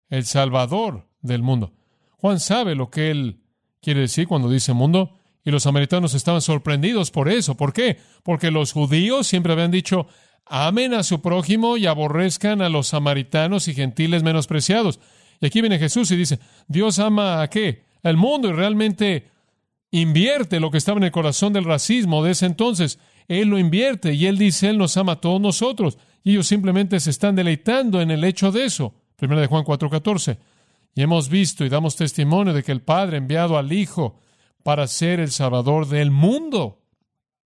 el 0.08 0.24
Salvador 0.24 1.09
del 1.22 1.42
mundo. 1.42 1.72
Juan 2.16 2.40
sabe 2.40 2.74
lo 2.74 2.90
que 2.90 3.10
él 3.10 3.40
quiere 3.80 4.00
decir 4.00 4.28
cuando 4.28 4.50
dice 4.50 4.72
mundo. 4.72 5.16
Y 5.42 5.50
los 5.50 5.62
samaritanos 5.62 6.14
estaban 6.14 6.42
sorprendidos 6.42 7.10
por 7.10 7.28
eso. 7.28 7.56
¿Por 7.56 7.72
qué? 7.72 7.98
Porque 8.22 8.50
los 8.50 8.72
judíos 8.72 9.26
siempre 9.26 9.54
habían 9.54 9.70
dicho, 9.70 10.06
amen 10.44 10.92
a 10.92 11.02
su 11.02 11.22
prójimo 11.22 11.78
y 11.78 11.86
aborrezcan 11.86 12.60
a 12.60 12.68
los 12.68 12.88
samaritanos 12.88 13.66
y 13.68 13.74
gentiles 13.74 14.22
menospreciados. 14.22 15.00
Y 15.40 15.46
aquí 15.46 15.62
viene 15.62 15.78
Jesús 15.78 16.10
y 16.10 16.16
dice, 16.16 16.38
Dios 16.68 16.98
ama 16.98 17.40
a 17.40 17.48
qué? 17.48 17.84
Al 18.02 18.18
mundo 18.18 18.48
y 18.48 18.52
realmente 18.52 19.28
invierte 19.90 20.60
lo 20.60 20.70
que 20.70 20.78
estaba 20.78 20.98
en 20.98 21.04
el 21.04 21.10
corazón 21.10 21.52
del 21.54 21.64
racismo 21.64 22.22
de 22.22 22.32
ese 22.32 22.46
entonces. 22.46 22.98
Él 23.26 23.48
lo 23.48 23.58
invierte 23.58 24.12
y 24.12 24.26
Él 24.26 24.36
dice, 24.36 24.68
Él 24.68 24.76
nos 24.76 24.96
ama 24.98 25.12
a 25.12 25.20
todos 25.20 25.40
nosotros. 25.40 25.96
Y 26.22 26.32
ellos 26.32 26.46
simplemente 26.46 27.00
se 27.00 27.10
están 27.10 27.34
deleitando 27.34 28.02
en 28.02 28.10
el 28.10 28.24
hecho 28.24 28.52
de 28.52 28.64
eso. 28.64 28.94
Primera 29.16 29.40
de 29.40 29.46
Juan 29.46 29.64
4:14. 29.64 30.38
Y 30.94 31.02
hemos 31.02 31.28
visto 31.28 31.64
y 31.64 31.68
damos 31.68 31.96
testimonio 31.96 32.52
de 32.52 32.62
que 32.62 32.72
el 32.72 32.82
Padre 32.82 33.16
ha 33.16 33.18
enviado 33.18 33.56
al 33.58 33.72
Hijo 33.72 34.18
para 34.62 34.86
ser 34.86 35.20
el 35.20 35.30
Salvador 35.30 35.88
del 35.88 36.10
mundo. 36.10 36.82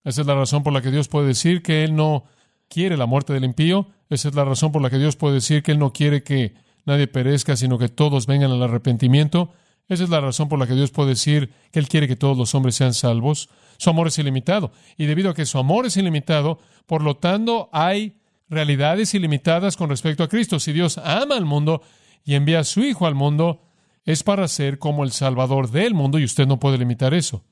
Esa 0.03 0.21
es 0.21 0.27
la 0.27 0.35
razón 0.35 0.63
por 0.63 0.73
la 0.73 0.81
que 0.81 0.91
Dios 0.91 1.07
puede 1.07 1.27
decir 1.27 1.61
que 1.61 1.83
Él 1.83 1.95
no 1.95 2.25
quiere 2.67 2.97
la 2.97 3.05
muerte 3.05 3.33
del 3.33 3.43
impío. 3.43 3.87
Esa 4.09 4.29
es 4.29 4.35
la 4.35 4.45
razón 4.45 4.71
por 4.71 4.81
la 4.81 4.89
que 4.89 4.97
Dios 4.97 5.15
puede 5.15 5.35
decir 5.35 5.63
que 5.63 5.71
Él 5.71 5.79
no 5.79 5.93
quiere 5.93 6.23
que 6.23 6.55
nadie 6.85 7.07
perezca, 7.07 7.55
sino 7.55 7.77
que 7.77 7.89
todos 7.89 8.27
vengan 8.27 8.51
al 8.51 8.63
arrepentimiento. 8.63 9.51
Esa 9.87 10.03
es 10.03 10.09
la 10.09 10.21
razón 10.21 10.49
por 10.49 10.59
la 10.59 10.67
que 10.67 10.73
Dios 10.73 10.91
puede 10.91 11.09
decir 11.09 11.51
que 11.71 11.79
Él 11.79 11.87
quiere 11.87 12.07
que 12.07 12.15
todos 12.15 12.37
los 12.37 12.55
hombres 12.55 12.75
sean 12.75 12.93
salvos. 12.93 13.49
Su 13.77 13.89
amor 13.89 14.07
es 14.07 14.17
ilimitado. 14.17 14.71
Y 14.97 15.05
debido 15.05 15.29
a 15.29 15.33
que 15.33 15.45
su 15.45 15.57
amor 15.59 15.85
es 15.85 15.97
ilimitado, 15.97 16.59
por 16.85 17.03
lo 17.03 17.17
tanto 17.17 17.69
hay 17.71 18.17
realidades 18.49 19.13
ilimitadas 19.13 19.77
con 19.77 19.89
respecto 19.89 20.23
a 20.23 20.29
Cristo. 20.29 20.59
Si 20.59 20.71
Dios 20.71 20.97
ama 20.97 21.35
al 21.35 21.45
mundo 21.45 21.81
y 22.25 22.33
envía 22.33 22.59
a 22.59 22.63
su 22.63 22.81
Hijo 22.83 23.05
al 23.05 23.15
mundo, 23.15 23.61
es 24.03 24.23
para 24.23 24.47
ser 24.47 24.79
como 24.79 25.03
el 25.03 25.11
Salvador 25.11 25.71
del 25.71 25.93
mundo 25.93 26.19
y 26.19 26.25
usted 26.25 26.47
no 26.47 26.59
puede 26.59 26.77
limitar 26.77 27.13
eso. 27.13 27.45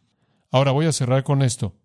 Ahora 0.51 0.71
voy 0.71 0.87
a 0.87 0.91
cerrar 0.91 1.23
con 1.23 1.41
esto. 1.41 1.75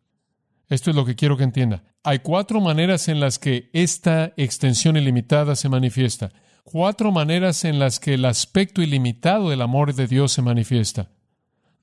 Esto 0.68 0.90
es 0.90 0.96
lo 0.96 1.04
que 1.04 1.14
quiero 1.14 1.36
que 1.36 1.44
entienda. 1.44 1.84
Hay 2.02 2.18
cuatro 2.18 2.60
maneras 2.60 3.08
en 3.08 3.20
las 3.20 3.38
que 3.38 3.70
esta 3.72 4.32
extensión 4.36 4.96
ilimitada 4.96 5.56
se 5.56 5.68
manifiesta. 5.68 6.30
Cuatro 6.64 7.12
maneras 7.12 7.64
en 7.64 7.78
las 7.78 7.98
que 8.00 8.14
el 8.14 8.24
aspecto 8.26 8.82
ilimitado 8.82 9.48
del 9.48 9.62
amor 9.62 9.94
de 9.94 10.06
Dios 10.06 10.32
se 10.32 10.42
manifiesta. 10.42 11.10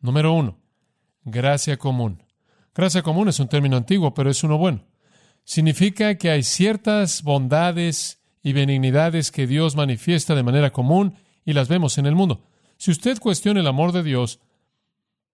Número 0.02 0.34
uno, 0.34 0.60
gracia 1.24 1.78
común. 1.78 2.22
Gracia 2.76 3.02
común 3.02 3.30
es 3.30 3.40
un 3.40 3.48
término 3.48 3.78
antiguo, 3.78 4.14
pero 4.14 4.30
es 4.30 4.44
uno 4.44 4.60
bueno. 4.60 4.86
Significa 5.44 6.16
que 6.16 6.30
hay 6.30 6.44
ciertas 6.44 7.24
bondades 7.24 8.22
y 8.46 8.54
benignidades 8.54 9.32
que 9.32 9.48
Dios 9.48 9.76
manifiesta 9.76 10.36
de 10.36 10.44
manera 10.44 10.72
común 10.72 11.16
y 11.46 11.54
las 11.54 11.68
vemos 11.68 11.98
en 11.98 12.06
el 12.06 12.14
mundo. 12.14 12.44
Si 12.78 12.92
usted 12.92 13.18
cuestiona 13.18 13.60
el 13.60 13.66
amor 13.66 13.92
de 13.92 14.04
Dios, 14.04 14.40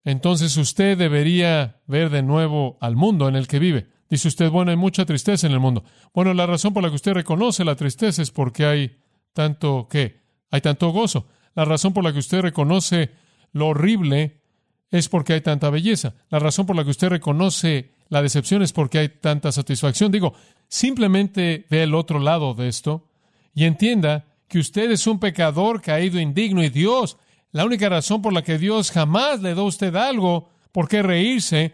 entonces 0.02 0.56
usted 0.56 0.96
debería 0.96 1.82
ver 1.86 2.08
de 2.08 2.22
nuevo 2.22 2.78
al 2.80 2.96
mundo 2.96 3.28
en 3.28 3.36
el 3.36 3.48
que 3.48 3.58
vive. 3.58 3.86
Dice 4.08 4.28
usted, 4.28 4.48
bueno, 4.48 4.70
hay 4.70 4.78
mucha 4.78 5.04
tristeza 5.04 5.46
en 5.46 5.52
el 5.52 5.60
mundo. 5.60 5.84
Bueno, 6.14 6.32
la 6.32 6.46
razón 6.46 6.72
por 6.72 6.82
la 6.82 6.88
que 6.88 6.94
usted 6.94 7.12
reconoce 7.12 7.66
la 7.66 7.76
tristeza 7.76 8.22
es 8.22 8.30
porque 8.30 8.64
hay 8.64 8.96
tanto 9.34 9.88
qué, 9.90 10.22
hay 10.50 10.62
tanto 10.62 10.88
gozo. 10.88 11.28
La 11.54 11.66
razón 11.66 11.92
por 11.92 12.04
la 12.04 12.14
que 12.14 12.18
usted 12.18 12.40
reconoce 12.40 13.10
lo 13.52 13.68
horrible 13.68 14.40
es 14.90 15.10
porque 15.10 15.34
hay 15.34 15.42
tanta 15.42 15.68
belleza. 15.68 16.14
La 16.30 16.38
razón 16.38 16.64
por 16.64 16.76
la 16.76 16.84
que 16.84 16.90
usted 16.90 17.10
reconoce 17.10 17.92
la 18.12 18.20
decepción 18.20 18.62
es 18.62 18.72
porque 18.72 18.98
hay 18.98 19.08
tanta 19.08 19.50
satisfacción. 19.52 20.12
Digo, 20.12 20.34
simplemente 20.68 21.64
ve 21.70 21.84
el 21.84 21.94
otro 21.94 22.18
lado 22.18 22.52
de 22.52 22.68
esto 22.68 23.08
y 23.54 23.64
entienda 23.64 24.26
que 24.48 24.58
usted 24.58 24.90
es 24.90 25.06
un 25.06 25.18
pecador 25.18 25.80
caído 25.80 26.20
indigno 26.20 26.62
y 26.62 26.68
Dios 26.68 27.16
la 27.52 27.64
única 27.64 27.88
razón 27.88 28.20
por 28.20 28.34
la 28.34 28.42
que 28.42 28.58
Dios 28.58 28.90
jamás 28.90 29.40
le 29.40 29.54
da 29.54 29.62
a 29.62 29.64
usted 29.64 29.96
algo, 29.96 30.50
por 30.72 30.88
qué 30.88 31.02
reírse 31.02 31.72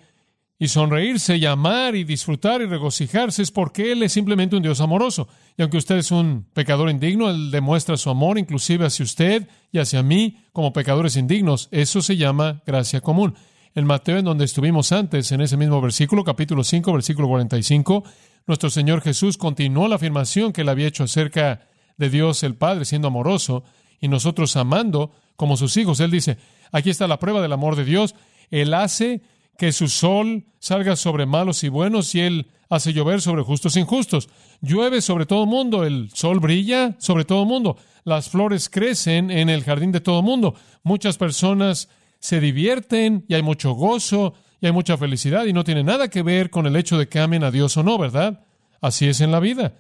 y 0.60 0.68
sonreírse 0.68 1.36
y 1.36 1.44
amar 1.44 1.96
y 1.96 2.04
disfrutar 2.04 2.60
y 2.62 2.66
regocijarse 2.66 3.42
es 3.42 3.50
porque 3.50 3.90
Él 3.90 4.04
es 4.04 4.12
simplemente 4.12 4.54
un 4.54 4.62
Dios 4.62 4.80
amoroso. 4.80 5.26
Y 5.56 5.62
aunque 5.62 5.78
usted 5.78 5.96
es 5.96 6.12
un 6.12 6.46
pecador 6.52 6.88
indigno, 6.88 7.30
Él 7.30 7.50
demuestra 7.50 7.96
su 7.96 8.10
amor 8.10 8.38
inclusive 8.38 8.86
hacia 8.86 9.04
usted 9.04 9.48
y 9.72 9.78
hacia 9.78 10.04
mí 10.04 10.38
como 10.52 10.72
pecadores 10.72 11.16
indignos. 11.16 11.68
Eso 11.72 12.00
se 12.00 12.16
llama 12.16 12.62
gracia 12.64 13.00
común. 13.00 13.34
En 13.78 13.86
Mateo, 13.86 14.18
en 14.18 14.24
donde 14.24 14.44
estuvimos 14.44 14.90
antes, 14.90 15.30
en 15.30 15.40
ese 15.40 15.56
mismo 15.56 15.80
versículo, 15.80 16.24
capítulo 16.24 16.64
5, 16.64 16.92
versículo 16.92 17.28
45, 17.28 18.02
nuestro 18.48 18.70
Señor 18.70 19.02
Jesús 19.02 19.38
continuó 19.38 19.86
la 19.86 19.94
afirmación 19.94 20.52
que 20.52 20.62
Él 20.62 20.68
había 20.68 20.88
hecho 20.88 21.04
acerca 21.04 21.60
de 21.96 22.10
Dios 22.10 22.42
el 22.42 22.56
Padre 22.56 22.84
siendo 22.84 23.06
amoroso 23.06 23.62
y 24.00 24.08
nosotros 24.08 24.56
amando 24.56 25.12
como 25.36 25.56
sus 25.56 25.76
hijos. 25.76 26.00
Él 26.00 26.10
dice, 26.10 26.38
aquí 26.72 26.90
está 26.90 27.06
la 27.06 27.20
prueba 27.20 27.40
del 27.40 27.52
amor 27.52 27.76
de 27.76 27.84
Dios. 27.84 28.16
Él 28.50 28.74
hace 28.74 29.22
que 29.56 29.70
su 29.70 29.86
sol 29.86 30.46
salga 30.58 30.96
sobre 30.96 31.24
malos 31.24 31.62
y 31.62 31.68
buenos 31.68 32.16
y 32.16 32.20
Él 32.22 32.50
hace 32.68 32.92
llover 32.92 33.20
sobre 33.20 33.44
justos 33.44 33.76
e 33.76 33.80
injustos. 33.80 34.28
Llueve 34.60 35.02
sobre 35.02 35.24
todo 35.24 35.44
el 35.44 35.50
mundo, 35.50 35.84
el 35.84 36.10
sol 36.14 36.40
brilla 36.40 36.96
sobre 36.98 37.24
todo 37.24 37.42
el 37.42 37.48
mundo, 37.48 37.76
las 38.02 38.28
flores 38.28 38.68
crecen 38.68 39.30
en 39.30 39.48
el 39.48 39.62
jardín 39.62 39.92
de 39.92 40.00
todo 40.00 40.18
el 40.18 40.24
mundo. 40.24 40.56
Muchas 40.82 41.16
personas 41.16 41.88
se 42.20 42.40
divierten 42.40 43.24
y 43.28 43.34
hay 43.34 43.42
mucho 43.42 43.72
gozo 43.72 44.34
y 44.60 44.66
hay 44.66 44.72
mucha 44.72 44.96
felicidad 44.96 45.44
y 45.46 45.52
no 45.52 45.64
tiene 45.64 45.84
nada 45.84 46.08
que 46.08 46.22
ver 46.22 46.50
con 46.50 46.66
el 46.66 46.76
hecho 46.76 46.98
de 46.98 47.08
que 47.08 47.20
amen 47.20 47.44
a 47.44 47.50
Dios 47.50 47.76
o 47.76 47.82
no, 47.82 47.98
¿verdad? 47.98 48.44
Así 48.80 49.06
es 49.06 49.20
en 49.20 49.30
la 49.30 49.40
vida. 49.40 49.74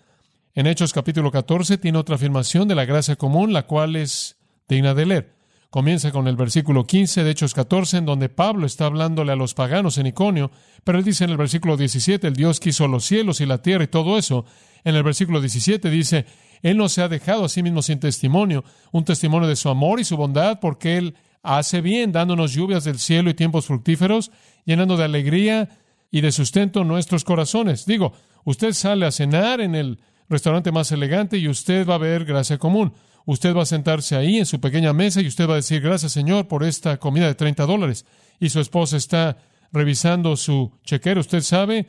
En 0.54 0.66
Hechos 0.66 0.92
capítulo 0.92 1.30
14 1.30 1.78
tiene 1.78 1.98
otra 1.98 2.16
afirmación 2.16 2.68
de 2.68 2.74
la 2.74 2.84
gracia 2.84 3.16
común, 3.16 3.52
la 3.52 3.66
cual 3.66 3.96
es 3.96 4.36
digna 4.68 4.94
de 4.94 5.06
leer. 5.06 5.38
Comienza 5.70 6.12
con 6.12 6.26
el 6.28 6.36
versículo 6.36 6.86
15 6.86 7.24
de 7.24 7.30
Hechos 7.30 7.52
14, 7.52 7.98
en 7.98 8.06
donde 8.06 8.30
Pablo 8.30 8.66
está 8.66 8.86
hablándole 8.86 9.32
a 9.32 9.36
los 9.36 9.52
paganos 9.52 9.98
en 9.98 10.06
Iconio, 10.06 10.50
pero 10.82 10.98
él 10.98 11.04
dice 11.04 11.24
en 11.24 11.30
el 11.30 11.36
versículo 11.36 11.76
17, 11.76 12.26
el 12.26 12.34
Dios 12.34 12.58
quiso 12.58 12.88
los 12.88 13.04
cielos 13.04 13.42
y 13.42 13.46
la 13.46 13.60
tierra 13.60 13.84
y 13.84 13.88
todo 13.88 14.16
eso. 14.16 14.46
En 14.82 14.96
el 14.96 15.02
versículo 15.02 15.40
17 15.40 15.90
dice, 15.90 16.24
Él 16.62 16.78
no 16.78 16.88
se 16.88 17.02
ha 17.02 17.08
dejado 17.08 17.44
a 17.44 17.48
sí 17.50 17.62
mismo 17.62 17.82
sin 17.82 18.00
testimonio, 18.00 18.64
un 18.92 19.04
testimonio 19.04 19.46
de 19.46 19.56
su 19.56 19.68
amor 19.68 20.00
y 20.00 20.04
su 20.04 20.16
bondad, 20.16 20.58
porque 20.58 20.96
Él 20.96 21.14
hace 21.42 21.80
bien, 21.80 22.12
dándonos 22.12 22.52
lluvias 22.52 22.84
del 22.84 22.98
cielo 22.98 23.30
y 23.30 23.34
tiempos 23.34 23.66
fructíferos, 23.66 24.30
llenando 24.64 24.96
de 24.96 25.04
alegría 25.04 25.68
y 26.10 26.20
de 26.20 26.32
sustento 26.32 26.84
nuestros 26.84 27.24
corazones. 27.24 27.86
Digo, 27.86 28.12
usted 28.44 28.72
sale 28.72 29.06
a 29.06 29.10
cenar 29.10 29.60
en 29.60 29.74
el 29.74 30.00
restaurante 30.28 30.72
más 30.72 30.92
elegante 30.92 31.38
y 31.38 31.48
usted 31.48 31.86
va 31.86 31.94
a 31.94 31.98
ver 31.98 32.24
gracia 32.24 32.58
común. 32.58 32.92
Usted 33.24 33.54
va 33.54 33.62
a 33.62 33.66
sentarse 33.66 34.16
ahí 34.16 34.38
en 34.38 34.46
su 34.46 34.60
pequeña 34.60 34.92
mesa 34.92 35.20
y 35.20 35.26
usted 35.26 35.48
va 35.48 35.52
a 35.52 35.56
decir, 35.56 35.82
gracias 35.82 36.12
Señor 36.12 36.48
por 36.48 36.64
esta 36.64 36.98
comida 36.98 37.26
de 37.26 37.34
30 37.34 37.66
dólares. 37.66 38.06
Y 38.40 38.48
su 38.48 38.60
esposa 38.60 38.96
está 38.96 39.36
revisando 39.70 40.36
su 40.36 40.72
chequero, 40.84 41.20
usted 41.20 41.42
sabe, 41.42 41.88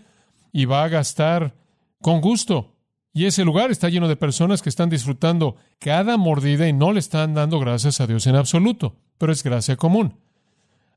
y 0.52 0.66
va 0.66 0.84
a 0.84 0.90
gastar 0.90 1.56
con 2.02 2.22
gusto. 2.22 2.76
Y 3.14 3.26
ese 3.26 3.44
lugar 3.44 3.72
está 3.72 3.90
lleno 3.90 4.08
de 4.08 4.16
personas 4.16 4.62
que 4.62 4.70
están 4.70 4.90
disfrutando 4.90 5.56
cada 5.80 6.18
mordida 6.18 6.68
y 6.68 6.74
no 6.74 6.92
le 6.92 7.00
están 7.00 7.34
dando 7.34 7.60
gracias 7.60 8.02
a 8.02 8.08
Dios 8.08 8.28
en 8.28 8.36
absoluto, 8.36 8.98
pero 9.20 9.32
es 9.32 9.44
gracia 9.44 9.76
común. 9.76 10.16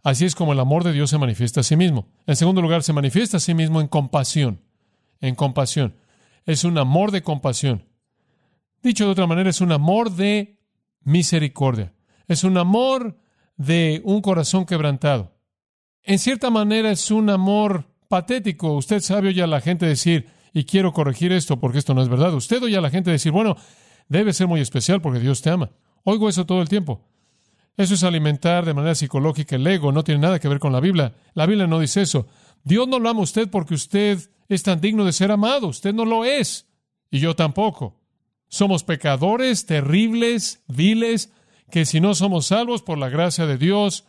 Así 0.02 0.24
es 0.24 0.34
como 0.34 0.54
el 0.54 0.60
amor 0.60 0.84
de 0.84 0.92
Dios 0.92 1.10
se 1.10 1.18
manifiesta 1.18 1.60
a 1.60 1.64
sí 1.64 1.76
mismo. 1.76 2.08
En 2.26 2.36
segundo 2.36 2.62
lugar, 2.62 2.82
se 2.82 2.94
manifiesta 2.94 3.36
a 3.36 3.40
sí 3.40 3.52
mismo 3.52 3.82
en 3.82 3.88
compasión. 3.88 4.62
En 5.20 5.34
compasión. 5.34 5.94
Es 6.46 6.64
un 6.64 6.78
amor 6.78 7.10
de 7.10 7.22
compasión. 7.22 7.84
Dicho 8.82 9.04
de 9.04 9.12
otra 9.12 9.26
manera, 9.26 9.50
es 9.50 9.60
un 9.60 9.70
amor 9.70 10.10
de 10.10 10.58
misericordia. 11.02 11.92
Es 12.26 12.42
un 12.42 12.56
amor 12.56 13.18
de 13.56 14.00
un 14.04 14.22
corazón 14.22 14.64
quebrantado. 14.64 15.36
En 16.02 16.18
cierta 16.18 16.50
manera 16.50 16.90
es 16.90 17.10
un 17.10 17.30
amor 17.30 17.86
patético. 18.08 18.72
Usted 18.74 19.00
sabe 19.00 19.28
oye 19.28 19.42
a 19.42 19.46
la 19.46 19.60
gente 19.60 19.86
decir, 19.86 20.26
y 20.52 20.64
quiero 20.64 20.92
corregir 20.92 21.32
esto 21.32 21.60
porque 21.60 21.78
esto 21.78 21.94
no 21.94 22.02
es 22.02 22.08
verdad. 22.08 22.34
Usted 22.34 22.62
oye 22.62 22.76
a 22.76 22.80
la 22.80 22.90
gente 22.90 23.10
decir, 23.10 23.30
bueno, 23.30 23.56
debe 24.08 24.32
ser 24.32 24.48
muy 24.48 24.60
especial 24.60 25.00
porque 25.00 25.20
Dios 25.20 25.42
te 25.42 25.50
ama. 25.50 25.70
Oigo 26.02 26.28
eso 26.28 26.44
todo 26.44 26.60
el 26.60 26.68
tiempo. 26.68 27.04
Eso 27.76 27.94
es 27.94 28.04
alimentar 28.04 28.66
de 28.66 28.74
manera 28.74 28.94
psicológica 28.94 29.56
el 29.56 29.66
ego, 29.66 29.92
no 29.92 30.04
tiene 30.04 30.20
nada 30.20 30.38
que 30.38 30.48
ver 30.48 30.58
con 30.58 30.72
la 30.72 30.80
Biblia. 30.80 31.14
La 31.34 31.46
Biblia 31.46 31.66
no 31.66 31.80
dice 31.80 32.02
eso. 32.02 32.26
Dios 32.64 32.86
no 32.86 32.98
lo 32.98 33.08
ama 33.08 33.20
a 33.20 33.24
usted 33.24 33.48
porque 33.48 33.74
usted 33.74 34.18
es 34.48 34.62
tan 34.62 34.80
digno 34.80 35.04
de 35.04 35.12
ser 35.12 35.30
amado. 35.30 35.68
Usted 35.68 35.94
no 35.94 36.04
lo 36.04 36.24
es. 36.24 36.66
Y 37.10 37.18
yo 37.18 37.34
tampoco. 37.34 37.98
Somos 38.48 38.84
pecadores 38.84 39.64
terribles, 39.64 40.62
viles, 40.68 41.32
que 41.70 41.86
si 41.86 42.00
no 42.00 42.14
somos 42.14 42.46
salvos 42.46 42.82
por 42.82 42.98
la 42.98 43.08
gracia 43.08 43.46
de 43.46 43.56
Dios, 43.56 44.04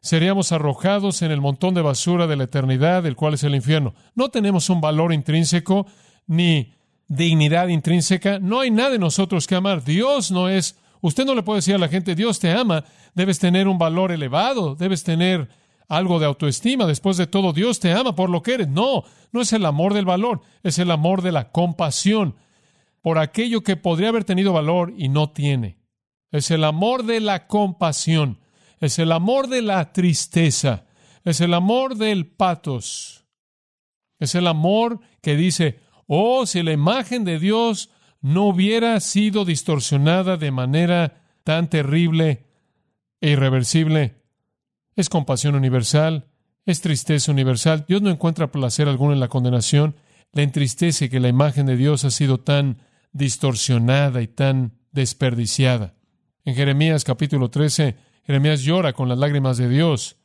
seríamos 0.00 0.50
arrojados 0.50 1.22
en 1.22 1.30
el 1.30 1.40
montón 1.40 1.74
de 1.74 1.82
basura 1.82 2.26
de 2.26 2.36
la 2.36 2.44
eternidad, 2.44 3.06
el 3.06 3.14
cual 3.14 3.34
es 3.34 3.44
el 3.44 3.54
infierno. 3.54 3.94
No 4.16 4.30
tenemos 4.30 4.68
un 4.68 4.80
valor 4.80 5.12
intrínseco 5.12 5.86
ni 6.26 6.74
dignidad 7.06 7.68
intrínseca. 7.68 8.40
No 8.40 8.60
hay 8.60 8.72
nada 8.72 8.96
en 8.96 9.00
nosotros 9.00 9.46
que 9.46 9.54
amar. 9.54 9.84
Dios 9.84 10.32
no 10.32 10.48
es. 10.48 10.76
Usted 11.00 11.24
no 11.24 11.34
le 11.34 11.42
puede 11.42 11.58
decir 11.58 11.74
a 11.74 11.78
la 11.78 11.88
gente, 11.88 12.14
Dios 12.14 12.38
te 12.38 12.50
ama. 12.50 12.84
Debes 13.14 13.38
tener 13.38 13.68
un 13.68 13.78
valor 13.78 14.12
elevado, 14.12 14.74
debes 14.74 15.04
tener 15.04 15.48
algo 15.88 16.18
de 16.18 16.26
autoestima. 16.26 16.86
Después 16.86 17.16
de 17.16 17.26
todo, 17.26 17.52
Dios 17.52 17.80
te 17.80 17.92
ama 17.92 18.14
por 18.14 18.30
lo 18.30 18.42
que 18.42 18.54
eres. 18.54 18.68
No, 18.68 19.04
no 19.32 19.40
es 19.40 19.52
el 19.52 19.64
amor 19.64 19.94
del 19.94 20.04
valor, 20.04 20.42
es 20.62 20.78
el 20.78 20.90
amor 20.90 21.22
de 21.22 21.32
la 21.32 21.50
compasión 21.50 22.36
por 23.02 23.18
aquello 23.18 23.62
que 23.62 23.76
podría 23.76 24.08
haber 24.08 24.24
tenido 24.24 24.52
valor 24.52 24.92
y 24.96 25.08
no 25.08 25.30
tiene. 25.30 25.78
Es 26.30 26.50
el 26.50 26.64
amor 26.64 27.04
de 27.04 27.20
la 27.20 27.46
compasión. 27.46 28.38
Es 28.80 28.98
el 28.98 29.12
amor 29.12 29.48
de 29.48 29.62
la 29.62 29.92
tristeza. 29.92 30.84
Es 31.24 31.40
el 31.40 31.54
amor 31.54 31.96
del 31.96 32.26
patos. 32.26 33.24
Es 34.18 34.34
el 34.34 34.46
amor 34.46 35.00
que 35.22 35.36
dice, 35.36 35.80
oh, 36.06 36.44
si 36.44 36.62
la 36.62 36.72
imagen 36.72 37.24
de 37.24 37.38
Dios 37.38 37.90
no 38.20 38.44
hubiera 38.46 38.98
sido 39.00 39.44
distorsionada 39.44 40.36
de 40.36 40.50
manera 40.50 41.22
tan 41.44 41.70
terrible 41.70 42.44
e 43.20 43.30
irreversible. 43.30 44.22
Es 44.96 45.08
compasión 45.08 45.54
universal, 45.54 46.26
es 46.66 46.80
tristeza 46.80 47.32
universal. 47.32 47.84
Dios 47.86 48.02
no 48.02 48.10
encuentra 48.10 48.50
placer 48.50 48.88
alguno 48.88 49.12
en 49.12 49.20
la 49.20 49.28
condenación. 49.28 49.96
Le 50.32 50.42
entristece 50.42 51.08
que 51.08 51.20
la 51.20 51.28
imagen 51.28 51.66
de 51.66 51.76
Dios 51.76 52.04
ha 52.04 52.10
sido 52.10 52.38
tan 52.38 52.78
distorsionada 53.12 54.20
y 54.20 54.26
tan 54.26 54.78
desperdiciada. 54.92 55.94
En 56.44 56.54
Jeremías 56.54 57.04
capítulo 57.04 57.50
13, 57.50 57.96
Jeremías 58.24 58.62
llora 58.62 58.92
con 58.92 59.08
las 59.08 59.18
lágrimas 59.18 59.56
de 59.56 59.68
Dios, 59.68 60.16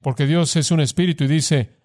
porque 0.00 0.26
Dios 0.26 0.56
es 0.56 0.70
un 0.70 0.80
espíritu 0.80 1.24
y 1.24 1.28
dice, 1.28 1.75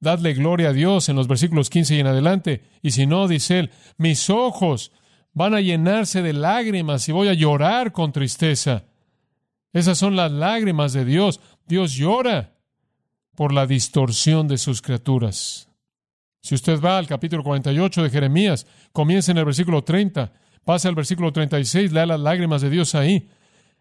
Dadle 0.00 0.34
gloria 0.34 0.68
a 0.68 0.72
Dios 0.72 1.08
en 1.08 1.16
los 1.16 1.26
versículos 1.26 1.70
15 1.70 1.96
y 1.96 2.00
en 2.00 2.06
adelante. 2.06 2.62
Y 2.82 2.92
si 2.92 3.06
no, 3.06 3.26
dice 3.26 3.58
él, 3.58 3.70
mis 3.96 4.30
ojos 4.30 4.92
van 5.32 5.54
a 5.54 5.60
llenarse 5.60 6.22
de 6.22 6.32
lágrimas 6.32 7.08
y 7.08 7.12
voy 7.12 7.28
a 7.28 7.34
llorar 7.34 7.92
con 7.92 8.12
tristeza. 8.12 8.84
Esas 9.72 9.98
son 9.98 10.16
las 10.16 10.30
lágrimas 10.30 10.92
de 10.92 11.04
Dios. 11.04 11.40
Dios 11.66 11.94
llora 11.94 12.54
por 13.34 13.52
la 13.52 13.66
distorsión 13.66 14.48
de 14.48 14.58
sus 14.58 14.82
criaturas. 14.82 15.68
Si 16.40 16.54
usted 16.54 16.80
va 16.80 16.98
al 16.98 17.06
capítulo 17.06 17.42
48 17.42 18.02
de 18.04 18.10
Jeremías, 18.10 18.66
comienza 18.92 19.32
en 19.32 19.38
el 19.38 19.44
versículo 19.44 19.82
30, 19.82 20.32
pasa 20.64 20.88
al 20.88 20.94
versículo 20.94 21.32
36, 21.32 21.92
lea 21.92 22.06
las 22.06 22.20
lágrimas 22.20 22.62
de 22.62 22.70
Dios 22.70 22.94
ahí 22.94 23.28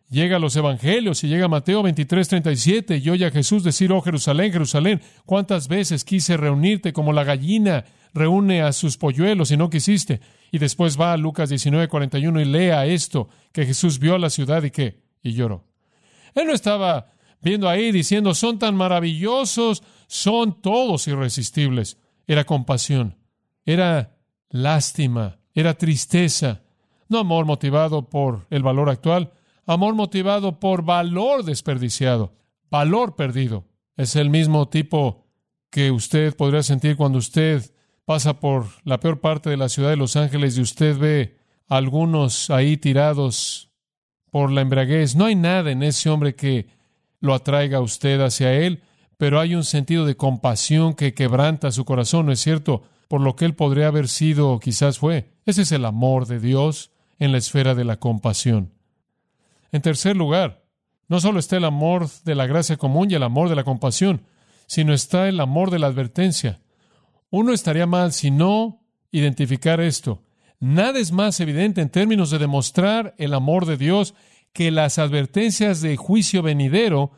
llega 0.09 0.37
a 0.37 0.39
los 0.39 0.55
evangelios 0.55 1.23
y 1.23 1.27
llega 1.27 1.47
Mateo 1.47 1.83
23, 1.83 2.27
37 2.27 2.97
y 2.97 3.09
oye 3.09 3.25
a 3.25 3.31
Jesús 3.31 3.63
decir, 3.63 3.91
oh 3.91 4.01
Jerusalén, 4.01 4.51
Jerusalén, 4.51 5.01
cuántas 5.25 5.67
veces 5.67 6.03
quise 6.03 6.37
reunirte 6.37 6.93
como 6.93 7.13
la 7.13 7.23
gallina 7.23 7.85
reúne 8.13 8.61
a 8.61 8.73
sus 8.73 8.97
polluelos 8.97 9.51
y 9.51 9.57
no 9.57 9.69
quisiste. 9.69 10.21
Y 10.51 10.59
después 10.59 10.99
va 10.99 11.13
a 11.13 11.17
Lucas 11.17 11.49
19, 11.49 11.87
41 11.87 12.41
y 12.41 12.45
lea 12.45 12.85
esto, 12.85 13.29
que 13.51 13.65
Jesús 13.65 13.99
vio 13.99 14.15
a 14.15 14.19
la 14.19 14.29
ciudad 14.29 14.63
y 14.63 14.71
qué, 14.71 15.01
y 15.21 15.33
lloró. 15.33 15.65
Él 16.33 16.47
no 16.47 16.53
estaba 16.53 17.11
viendo 17.41 17.67
ahí 17.69 17.91
diciendo, 17.91 18.33
son 18.33 18.59
tan 18.59 18.75
maravillosos, 18.75 19.83
son 20.07 20.61
todos 20.61 21.07
irresistibles. 21.07 21.97
Era 22.27 22.45
compasión, 22.45 23.17
era 23.65 24.17
lástima, 24.49 25.39
era 25.53 25.77
tristeza, 25.77 26.61
no 27.09 27.19
amor 27.19 27.45
motivado 27.45 28.09
por 28.09 28.47
el 28.49 28.63
valor 28.63 28.89
actual, 28.89 29.31
Amor 29.69 29.95
motivado 29.95 30.61
por 30.61 30.83
valor 30.83 31.43
desperdiciado, 31.43 32.33
valor 32.71 33.17
perdido. 33.17 33.65
Es 33.97 34.15
el 34.15 34.29
mismo 34.29 34.69
tipo 34.69 35.25
que 35.69 35.91
usted 35.91 36.33
podría 36.37 36.63
sentir 36.63 36.95
cuando 36.95 37.17
usted 37.17 37.69
pasa 38.05 38.39
por 38.39 38.67
la 38.85 39.01
peor 39.01 39.19
parte 39.19 39.49
de 39.49 39.57
la 39.57 39.67
ciudad 39.67 39.89
de 39.89 39.97
Los 39.97 40.15
Ángeles 40.15 40.57
y 40.57 40.61
usted 40.61 40.97
ve 40.97 41.37
a 41.67 41.75
algunos 41.75 42.49
ahí 42.49 42.77
tirados 42.77 43.69
por 44.31 44.53
la 44.53 44.61
embriaguez. 44.61 45.17
No 45.17 45.25
hay 45.25 45.35
nada 45.35 45.69
en 45.69 45.83
ese 45.83 46.09
hombre 46.09 46.33
que 46.33 46.69
lo 47.19 47.33
atraiga 47.33 47.79
a 47.79 47.81
usted 47.81 48.21
hacia 48.21 48.53
él, 48.53 48.83
pero 49.17 49.37
hay 49.37 49.53
un 49.53 49.65
sentido 49.65 50.05
de 50.05 50.15
compasión 50.15 50.93
que 50.93 51.13
quebranta 51.13 51.73
su 51.73 51.83
corazón, 51.83 52.27
¿no 52.27 52.31
es 52.31 52.39
cierto? 52.39 52.83
Por 53.09 53.19
lo 53.19 53.35
que 53.35 53.43
él 53.43 53.53
podría 53.53 53.87
haber 53.87 54.07
sido 54.07 54.49
o 54.49 54.61
quizás 54.61 54.97
fue. 54.97 55.33
Ese 55.45 55.63
es 55.63 55.73
el 55.73 55.83
amor 55.83 56.25
de 56.25 56.39
Dios 56.39 56.91
en 57.19 57.33
la 57.33 57.39
esfera 57.39 57.75
de 57.75 57.83
la 57.83 57.99
compasión. 57.99 58.76
En 59.71 59.81
tercer 59.81 60.15
lugar, 60.15 60.63
no 61.07 61.19
solo 61.19 61.39
está 61.39 61.57
el 61.57 61.65
amor 61.65 62.09
de 62.23 62.35
la 62.35 62.47
gracia 62.47 62.77
común 62.77 63.09
y 63.09 63.15
el 63.15 63.23
amor 63.23 63.49
de 63.49 63.55
la 63.55 63.63
compasión, 63.63 64.23
sino 64.65 64.93
está 64.93 65.27
el 65.29 65.39
amor 65.39 65.71
de 65.71 65.79
la 65.79 65.87
advertencia. 65.87 66.59
Uno 67.29 67.53
estaría 67.53 67.85
mal 67.85 68.11
si 68.13 68.31
no 68.31 68.81
identificar 69.11 69.79
esto. 69.79 70.23
Nada 70.59 70.99
es 70.99 71.11
más 71.11 71.39
evidente 71.39 71.81
en 71.81 71.89
términos 71.89 72.31
de 72.31 72.39
demostrar 72.39 73.13
el 73.17 73.33
amor 73.33 73.65
de 73.65 73.77
Dios 73.77 74.15
que 74.53 74.71
las 74.71 74.97
advertencias 74.97 75.81
de 75.81 75.97
juicio 75.97 76.41
venidero 76.41 77.11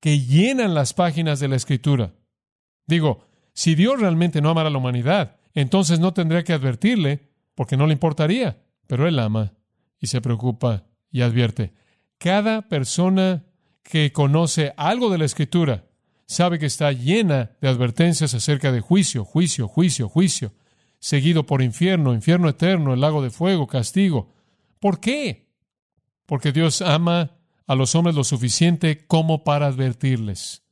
que 0.00 0.20
llenan 0.20 0.74
las 0.74 0.94
páginas 0.94 1.40
de 1.40 1.48
la 1.48 1.56
Escritura. 1.56 2.14
Digo, 2.86 3.26
si 3.52 3.74
Dios 3.74 4.00
realmente 4.00 4.40
no 4.40 4.50
amara 4.50 4.68
a 4.68 4.70
la 4.70 4.78
humanidad, 4.78 5.36
entonces 5.54 5.98
no 5.98 6.12
tendría 6.12 6.44
que 6.44 6.52
advertirle, 6.52 7.30
porque 7.54 7.76
no 7.76 7.86
le 7.86 7.94
importaría, 7.94 8.62
pero 8.86 9.08
Él 9.08 9.18
ama 9.18 9.54
y 9.98 10.06
se 10.06 10.20
preocupa 10.20 10.84
y 11.10 11.22
advierte. 11.22 11.72
Cada 12.18 12.62
persona 12.68 13.44
que 13.82 14.12
conoce 14.12 14.72
algo 14.76 15.10
de 15.10 15.18
la 15.18 15.24
Escritura 15.24 15.84
sabe 16.26 16.58
que 16.58 16.66
está 16.66 16.92
llena 16.92 17.52
de 17.60 17.68
advertencias 17.68 18.34
acerca 18.34 18.72
de 18.72 18.80
juicio, 18.80 19.24
juicio, 19.24 19.68
juicio, 19.68 20.08
juicio, 20.08 20.52
seguido 20.98 21.46
por 21.46 21.62
infierno, 21.62 22.14
infierno 22.14 22.48
eterno, 22.48 22.94
el 22.94 23.00
lago 23.00 23.22
de 23.22 23.30
fuego, 23.30 23.66
castigo. 23.66 24.32
¿Por 24.80 24.98
qué? 24.98 25.48
Porque 26.26 26.52
Dios 26.52 26.82
ama 26.82 27.36
a 27.66 27.74
los 27.74 27.94
hombres 27.94 28.16
lo 28.16 28.24
suficiente 28.24 29.06
como 29.06 29.44
para 29.44 29.66
advertirles. 29.66 30.62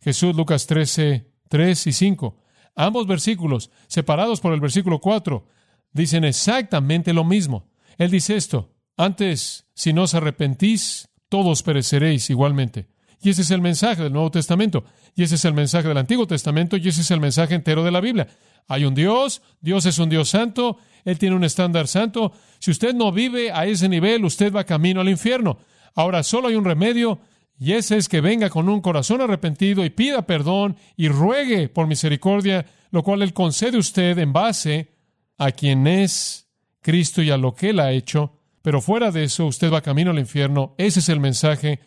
Jesús, 0.00 0.36
Lucas 0.36 0.66
13, 0.66 1.32
3 1.48 1.86
y 1.86 1.92
5. 1.92 2.38
Ambos 2.76 3.06
versículos, 3.06 3.70
separados 3.88 4.40
por 4.40 4.52
el 4.52 4.60
versículo 4.60 5.00
4, 5.00 5.46
dicen 5.92 6.24
exactamente 6.24 7.12
lo 7.12 7.24
mismo. 7.24 7.68
Él 7.98 8.10
dice 8.10 8.36
esto, 8.36 8.74
antes, 8.96 9.65
si 9.76 9.92
no 9.92 10.04
os 10.04 10.14
arrepentís, 10.14 11.10
todos 11.28 11.62
pereceréis 11.62 12.30
igualmente. 12.30 12.88
Y 13.20 13.28
ese 13.30 13.42
es 13.42 13.50
el 13.50 13.60
mensaje 13.60 14.02
del 14.02 14.12
Nuevo 14.12 14.30
Testamento, 14.30 14.84
y 15.14 15.22
ese 15.22 15.34
es 15.34 15.44
el 15.44 15.52
mensaje 15.52 15.88
del 15.88 15.98
Antiguo 15.98 16.26
Testamento, 16.26 16.78
y 16.78 16.88
ese 16.88 17.02
es 17.02 17.10
el 17.10 17.20
mensaje 17.20 17.54
entero 17.54 17.84
de 17.84 17.90
la 17.90 18.00
Biblia. 18.00 18.26
Hay 18.68 18.86
un 18.86 18.94
Dios, 18.94 19.42
Dios 19.60 19.84
es 19.84 19.98
un 19.98 20.08
Dios 20.08 20.30
santo, 20.30 20.78
Él 21.04 21.18
tiene 21.18 21.36
un 21.36 21.44
estándar 21.44 21.88
santo. 21.88 22.32
Si 22.58 22.70
usted 22.70 22.94
no 22.94 23.12
vive 23.12 23.52
a 23.52 23.66
ese 23.66 23.88
nivel, 23.88 24.24
usted 24.24 24.52
va 24.52 24.64
camino 24.64 25.02
al 25.02 25.10
infierno. 25.10 25.58
Ahora 25.94 26.22
solo 26.22 26.48
hay 26.48 26.54
un 26.54 26.64
remedio, 26.64 27.20
y 27.58 27.72
ese 27.72 27.98
es 27.98 28.08
que 28.08 28.22
venga 28.22 28.48
con 28.48 28.70
un 28.70 28.80
corazón 28.80 29.20
arrepentido 29.20 29.84
y 29.84 29.90
pida 29.90 30.26
perdón 30.26 30.76
y 30.96 31.08
ruegue 31.08 31.68
por 31.68 31.86
misericordia, 31.86 32.64
lo 32.90 33.02
cual 33.02 33.20
Él 33.20 33.34
concede 33.34 33.76
a 33.76 33.80
usted 33.80 34.18
en 34.18 34.32
base 34.32 34.88
a 35.36 35.52
quien 35.52 35.86
es 35.86 36.48
Cristo 36.80 37.20
y 37.22 37.30
a 37.30 37.36
lo 37.36 37.54
que 37.54 37.70
Él 37.70 37.80
ha 37.80 37.92
hecho, 37.92 38.35
pero 38.66 38.80
fuera 38.80 39.12
de 39.12 39.22
eso, 39.22 39.46
usted 39.46 39.72
va 39.72 39.80
camino 39.80 40.10
al 40.10 40.18
infierno. 40.18 40.74
Ese 40.76 40.98
es 40.98 41.08
el 41.08 41.20
mensaje. 41.20 41.78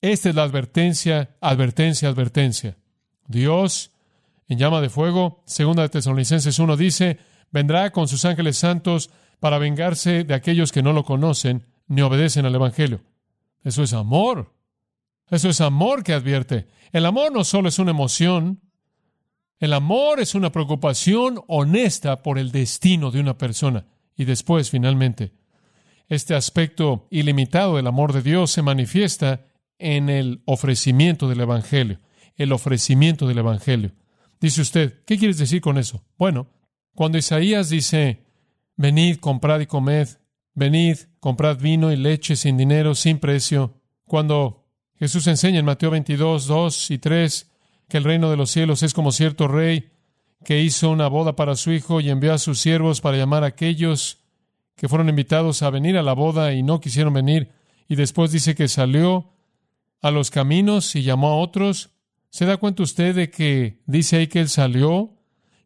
Esta 0.00 0.30
es 0.30 0.34
la 0.34 0.44
advertencia, 0.44 1.36
advertencia, 1.42 2.08
advertencia. 2.08 2.78
Dios, 3.28 3.90
en 4.48 4.56
llama 4.56 4.80
de 4.80 4.88
fuego, 4.88 5.42
segunda 5.44 5.82
de 5.82 5.90
Tesalonicenses 5.90 6.58
1 6.58 6.74
dice, 6.78 7.18
vendrá 7.50 7.92
con 7.92 8.08
sus 8.08 8.24
ángeles 8.24 8.56
santos 8.56 9.10
para 9.40 9.58
vengarse 9.58 10.24
de 10.24 10.32
aquellos 10.32 10.72
que 10.72 10.82
no 10.82 10.94
lo 10.94 11.04
conocen 11.04 11.66
ni 11.86 12.00
obedecen 12.00 12.46
al 12.46 12.54
Evangelio. 12.54 13.02
Eso 13.62 13.82
es 13.82 13.92
amor. 13.92 14.54
Eso 15.28 15.50
es 15.50 15.60
amor 15.60 16.02
que 16.02 16.14
advierte. 16.14 16.66
El 16.92 17.04
amor 17.04 17.30
no 17.30 17.44
solo 17.44 17.68
es 17.68 17.78
una 17.78 17.90
emoción, 17.90 18.62
el 19.58 19.74
amor 19.74 20.20
es 20.20 20.34
una 20.34 20.50
preocupación 20.50 21.42
honesta 21.46 22.22
por 22.22 22.38
el 22.38 22.52
destino 22.52 23.10
de 23.10 23.20
una 23.20 23.36
persona. 23.36 23.84
Y 24.16 24.24
después, 24.24 24.70
finalmente, 24.70 25.34
este 26.08 26.34
aspecto 26.34 27.06
ilimitado 27.10 27.76
del 27.76 27.86
amor 27.86 28.12
de 28.12 28.22
Dios 28.22 28.50
se 28.50 28.62
manifiesta 28.62 29.46
en 29.78 30.08
el 30.08 30.42
ofrecimiento 30.44 31.28
del 31.28 31.40
Evangelio, 31.40 32.00
el 32.36 32.52
ofrecimiento 32.52 33.26
del 33.26 33.38
Evangelio. 33.38 33.92
Dice 34.40 34.60
usted, 34.60 35.02
¿qué 35.04 35.18
quieres 35.18 35.38
decir 35.38 35.60
con 35.60 35.78
eso? 35.78 36.04
Bueno, 36.18 36.48
cuando 36.94 37.18
Isaías 37.18 37.68
dice, 37.68 38.24
venid, 38.76 39.16
comprad 39.16 39.60
y 39.60 39.66
comed, 39.66 40.08
venid, 40.54 40.98
comprad 41.20 41.58
vino 41.58 41.92
y 41.92 41.96
leche 41.96 42.36
sin 42.36 42.56
dinero, 42.56 42.94
sin 42.94 43.18
precio, 43.18 43.74
cuando 44.04 44.66
Jesús 44.98 45.26
enseña 45.26 45.58
en 45.58 45.64
Mateo 45.64 45.90
22, 45.90 46.46
2 46.46 46.90
y 46.90 46.98
3 46.98 47.50
que 47.88 47.98
el 47.98 48.04
reino 48.04 48.30
de 48.30 48.36
los 48.36 48.50
cielos 48.50 48.82
es 48.82 48.94
como 48.94 49.12
cierto 49.12 49.46
rey 49.48 49.90
que 50.44 50.60
hizo 50.60 50.90
una 50.90 51.08
boda 51.08 51.36
para 51.36 51.56
su 51.56 51.72
hijo 51.72 52.00
y 52.00 52.10
envió 52.10 52.32
a 52.32 52.38
sus 52.38 52.60
siervos 52.60 53.00
para 53.00 53.16
llamar 53.16 53.44
a 53.44 53.48
aquellos 53.48 54.25
que 54.76 54.88
fueron 54.88 55.08
invitados 55.08 55.62
a 55.62 55.70
venir 55.70 55.96
a 55.96 56.02
la 56.02 56.12
boda 56.12 56.52
y 56.52 56.62
no 56.62 56.80
quisieron 56.80 57.14
venir, 57.14 57.50
y 57.88 57.96
después 57.96 58.30
dice 58.30 58.54
que 58.54 58.68
salió 58.68 59.32
a 60.02 60.10
los 60.10 60.30
caminos 60.30 60.94
y 60.94 61.02
llamó 61.02 61.28
a 61.28 61.36
otros. 61.36 61.90
¿Se 62.30 62.44
da 62.44 62.58
cuenta 62.58 62.82
usted 62.82 63.14
de 63.14 63.30
que 63.30 63.82
dice 63.86 64.16
ahí 64.16 64.26
que 64.26 64.40
él 64.40 64.48
salió 64.48 65.14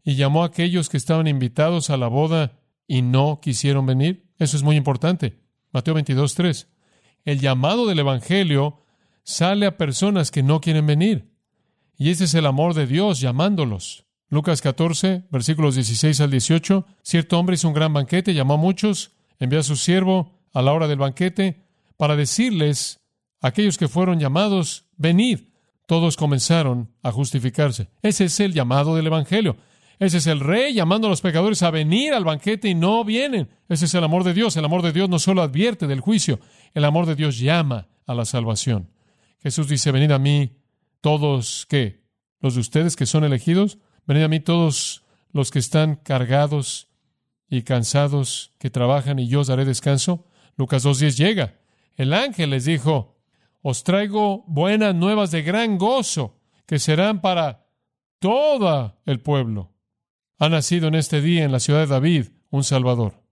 y 0.04 0.14
llamó 0.14 0.42
a 0.42 0.46
aquellos 0.46 0.88
que 0.88 0.96
estaban 0.96 1.26
invitados 1.26 1.90
a 1.90 1.96
la 1.96 2.08
boda 2.08 2.58
y 2.86 3.02
no 3.02 3.40
quisieron 3.40 3.86
venir? 3.86 4.30
Eso 4.38 4.56
es 4.56 4.62
muy 4.62 4.76
importante. 4.76 5.40
Mateo 5.72 5.94
22, 5.94 6.34
3. 6.34 6.68
El 7.24 7.40
llamado 7.40 7.86
del 7.86 7.98
Evangelio 7.98 8.84
sale 9.22 9.66
a 9.66 9.76
personas 9.76 10.30
que 10.30 10.42
no 10.42 10.60
quieren 10.60 10.86
venir. 10.86 11.30
Y 11.96 12.10
ese 12.10 12.24
es 12.24 12.34
el 12.34 12.46
amor 12.46 12.74
de 12.74 12.86
Dios 12.86 13.20
llamándolos. 13.20 14.06
Lucas 14.30 14.62
14, 14.62 15.24
versículos 15.30 15.74
16 15.74 16.20
al 16.20 16.30
18. 16.30 16.86
Cierto 17.02 17.38
hombre 17.38 17.54
hizo 17.56 17.66
un 17.66 17.74
gran 17.74 17.92
banquete, 17.92 18.32
llamó 18.32 18.54
a 18.54 18.58
muchos, 18.58 19.10
envió 19.40 19.58
a 19.58 19.64
su 19.64 19.74
siervo 19.74 20.38
a 20.52 20.62
la 20.62 20.72
hora 20.72 20.86
del 20.86 20.98
banquete 20.98 21.66
para 21.96 22.14
decirles 22.14 23.00
aquellos 23.40 23.76
que 23.76 23.88
fueron 23.88 24.20
llamados, 24.20 24.86
venid. 24.96 25.40
Todos 25.86 26.16
comenzaron 26.16 26.92
a 27.02 27.10
justificarse. 27.10 27.88
Ese 28.02 28.26
es 28.26 28.38
el 28.38 28.54
llamado 28.54 28.94
del 28.94 29.08
Evangelio. 29.08 29.56
Ese 29.98 30.18
es 30.18 30.28
el 30.28 30.38
rey 30.38 30.72
llamando 30.74 31.08
a 31.08 31.10
los 31.10 31.20
pecadores 31.20 31.64
a 31.64 31.72
venir 31.72 32.14
al 32.14 32.24
banquete 32.24 32.68
y 32.68 32.76
no 32.76 33.04
vienen. 33.04 33.50
Ese 33.68 33.86
es 33.86 33.94
el 33.94 34.04
amor 34.04 34.22
de 34.22 34.32
Dios. 34.32 34.56
El 34.56 34.64
amor 34.64 34.82
de 34.82 34.92
Dios 34.92 35.08
no 35.08 35.18
solo 35.18 35.42
advierte 35.42 35.88
del 35.88 36.00
juicio, 36.00 36.38
el 36.72 36.84
amor 36.84 37.06
de 37.06 37.16
Dios 37.16 37.38
llama 37.38 37.88
a 38.06 38.14
la 38.14 38.24
salvación. 38.24 38.90
Jesús 39.42 39.68
dice, 39.68 39.90
venid 39.90 40.12
a 40.12 40.20
mí 40.20 40.56
todos 41.00 41.66
que, 41.68 42.04
los 42.40 42.54
de 42.54 42.60
ustedes 42.60 42.94
que 42.94 43.06
son 43.06 43.24
elegidos, 43.24 43.78
venid 44.10 44.24
a 44.24 44.28
mí 44.28 44.40
todos 44.40 45.04
los 45.32 45.52
que 45.52 45.60
están 45.60 45.94
cargados 45.94 46.88
y 47.48 47.62
cansados, 47.62 48.50
que 48.58 48.68
trabajan 48.68 49.20
y 49.20 49.28
yo 49.28 49.38
os 49.38 49.46
daré 49.46 49.64
descanso. 49.64 50.26
Lucas 50.56 50.84
2.10 50.84 51.16
llega. 51.16 51.60
El 51.94 52.12
ángel 52.12 52.50
les 52.50 52.64
dijo, 52.64 53.20
os 53.62 53.84
traigo 53.84 54.42
buenas 54.48 54.96
nuevas 54.96 55.30
de 55.30 55.42
gran 55.42 55.78
gozo, 55.78 56.40
que 56.66 56.80
serán 56.80 57.20
para 57.20 57.68
todo 58.18 58.98
el 59.06 59.20
pueblo. 59.20 59.70
Ha 60.38 60.48
nacido 60.48 60.88
en 60.88 60.96
este 60.96 61.20
día 61.20 61.44
en 61.44 61.52
la 61.52 61.60
ciudad 61.60 61.78
de 61.78 61.86
David 61.86 62.26
un 62.50 62.64
Salvador. 62.64 63.22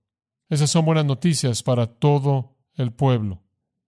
Esas 0.49 0.71
son 0.71 0.85
buenas 0.85 1.07
noticias 1.07 1.65
para 1.65 1.89
todo 1.89 2.55
el 2.77 2.93
pueblo, 2.93 3.43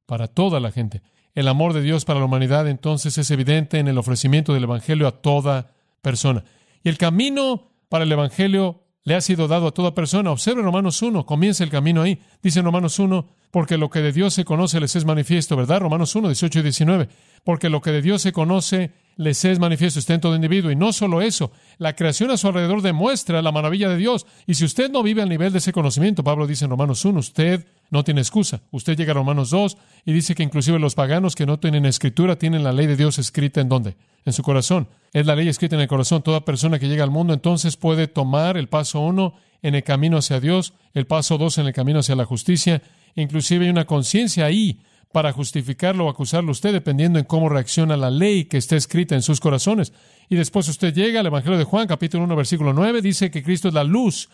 para 0.06 0.26
toda 0.26 0.58
la 0.58 0.72
gente. 0.72 1.02
El 1.36 1.46
amor 1.46 1.72
de 1.72 1.82
Dios 1.82 2.04
para 2.04 2.18
la 2.18 2.24
humanidad 2.24 2.66
entonces 2.66 3.16
es 3.16 3.30
evidente 3.30 3.78
en 3.78 3.86
el 3.86 3.96
ofrecimiento 3.96 4.54
del 4.54 4.64
Evangelio 4.64 5.06
a 5.06 5.22
toda 5.22 5.70
persona. 6.02 6.42
Y 6.82 6.88
el 6.88 6.98
camino 6.98 7.72
para 7.88 8.04
el 8.04 8.12
Evangelio 8.12 8.84
le 9.04 9.14
ha 9.14 9.20
sido 9.20 9.48
dado 9.48 9.68
a 9.68 9.72
toda 9.72 9.94
persona. 9.94 10.30
Observe 10.30 10.62
Romanos 10.62 11.00
1, 11.02 11.26
comienza 11.26 11.64
el 11.64 11.70
camino 11.70 12.02
ahí. 12.02 12.20
Dice 12.42 12.62
Romanos 12.62 12.98
1, 12.98 13.26
porque 13.50 13.78
lo 13.78 13.90
que 13.90 14.00
de 14.00 14.12
Dios 14.12 14.34
se 14.34 14.44
conoce 14.44 14.80
les 14.80 14.94
es 14.96 15.04
manifiesto, 15.04 15.56
¿verdad? 15.56 15.80
Romanos 15.80 16.14
1, 16.14 16.28
18 16.28 16.58
y 16.58 16.62
19. 16.62 17.08
Porque 17.44 17.68
lo 17.68 17.80
que 17.80 17.90
de 17.92 18.02
Dios 18.02 18.22
se 18.22 18.32
conoce 18.32 18.92
les 19.20 19.44
es 19.44 19.58
manifiesto, 19.58 19.98
está 19.98 20.14
en 20.14 20.22
todo 20.22 20.34
individuo. 20.34 20.70
Y 20.70 20.76
no 20.76 20.94
solo 20.94 21.20
eso, 21.20 21.52
la 21.76 21.94
creación 21.94 22.30
a 22.30 22.38
su 22.38 22.48
alrededor 22.48 22.80
demuestra 22.80 23.42
la 23.42 23.52
maravilla 23.52 23.90
de 23.90 23.98
Dios. 23.98 24.26
Y 24.46 24.54
si 24.54 24.64
usted 24.64 24.90
no 24.90 25.02
vive 25.02 25.20
al 25.20 25.28
nivel 25.28 25.52
de 25.52 25.58
ese 25.58 25.74
conocimiento, 25.74 26.24
Pablo 26.24 26.46
dice 26.46 26.64
en 26.64 26.70
Romanos 26.70 27.04
1, 27.04 27.20
usted 27.20 27.66
no 27.90 28.02
tiene 28.02 28.22
excusa. 28.22 28.62
Usted 28.70 28.96
llega 28.96 29.10
a 29.10 29.16
Romanos 29.16 29.50
2 29.50 29.76
y 30.06 30.14
dice 30.14 30.34
que 30.34 30.42
inclusive 30.42 30.78
los 30.78 30.94
paganos 30.94 31.34
que 31.34 31.44
no 31.44 31.58
tienen 31.58 31.84
escritura 31.84 32.36
tienen 32.36 32.64
la 32.64 32.72
ley 32.72 32.86
de 32.86 32.96
Dios 32.96 33.18
escrita 33.18 33.60
en 33.60 33.68
dónde? 33.68 33.94
En 34.24 34.32
su 34.32 34.42
corazón. 34.42 34.88
Es 35.12 35.26
la 35.26 35.36
ley 35.36 35.48
escrita 35.48 35.76
en 35.76 35.82
el 35.82 35.88
corazón. 35.88 36.22
Toda 36.22 36.46
persona 36.46 36.78
que 36.78 36.88
llega 36.88 37.04
al 37.04 37.10
mundo 37.10 37.34
entonces 37.34 37.76
puede 37.76 38.06
tomar 38.06 38.56
el 38.56 38.68
paso 38.68 39.00
1 39.00 39.34
en 39.62 39.74
el 39.74 39.82
camino 39.82 40.16
hacia 40.16 40.40
Dios, 40.40 40.72
el 40.94 41.06
paso 41.06 41.36
2 41.36 41.58
en 41.58 41.66
el 41.66 41.74
camino 41.74 41.98
hacia 41.98 42.16
la 42.16 42.24
justicia. 42.24 42.80
Inclusive 43.16 43.66
hay 43.66 43.70
una 43.70 43.84
conciencia 43.84 44.46
ahí 44.46 44.80
para 45.12 45.32
justificarlo 45.32 46.06
o 46.06 46.10
acusarlo 46.10 46.52
usted, 46.52 46.72
dependiendo 46.72 47.18
en 47.18 47.24
cómo 47.24 47.48
reacciona 47.48 47.96
la 47.96 48.10
ley 48.10 48.44
que 48.44 48.58
está 48.58 48.76
escrita 48.76 49.14
en 49.14 49.22
sus 49.22 49.40
corazones. 49.40 49.92
Y 50.28 50.36
después 50.36 50.68
usted 50.68 50.94
llega 50.94 51.20
al 51.20 51.26
Evangelio 51.26 51.58
de 51.58 51.64
Juan, 51.64 51.88
capítulo 51.88 52.24
1, 52.24 52.36
versículo 52.36 52.72
9, 52.72 53.02
dice 53.02 53.30
que 53.30 53.42
Cristo 53.42 53.68
es 53.68 53.74
la 53.74 53.84
luz 53.84 54.28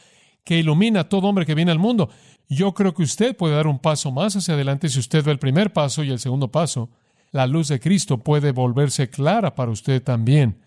que 0.45 0.59
ilumina 0.59 1.01
a 1.01 1.09
todo 1.09 1.29
hombre 1.29 1.47
que 1.47 1.55
viene 1.55 1.73
al 1.73 1.79
mundo. 1.79 2.11
Yo 2.49 2.73
creo 2.75 2.95
que 2.95 3.03
usted 3.03 3.37
puede 3.37 3.57
dar 3.57 3.67
un 3.67 3.79
paso 3.79 4.13
más 4.13 4.37
hacia 4.37 4.55
adelante 4.55 4.89
si 4.89 5.01
usted 5.01 5.25
ve 5.25 5.33
el 5.33 5.39
primer 5.39 5.73
paso 5.73 6.05
y 6.05 6.11
el 6.11 6.21
segundo 6.21 6.53
paso. 6.53 6.91
La 7.33 7.47
luz 7.47 7.69
de 7.69 7.81
Cristo 7.81 8.19
puede 8.19 8.53
volverse 8.53 9.11
clara 9.11 9.55
para 9.55 9.73
usted 9.73 10.03
también, 10.03 10.63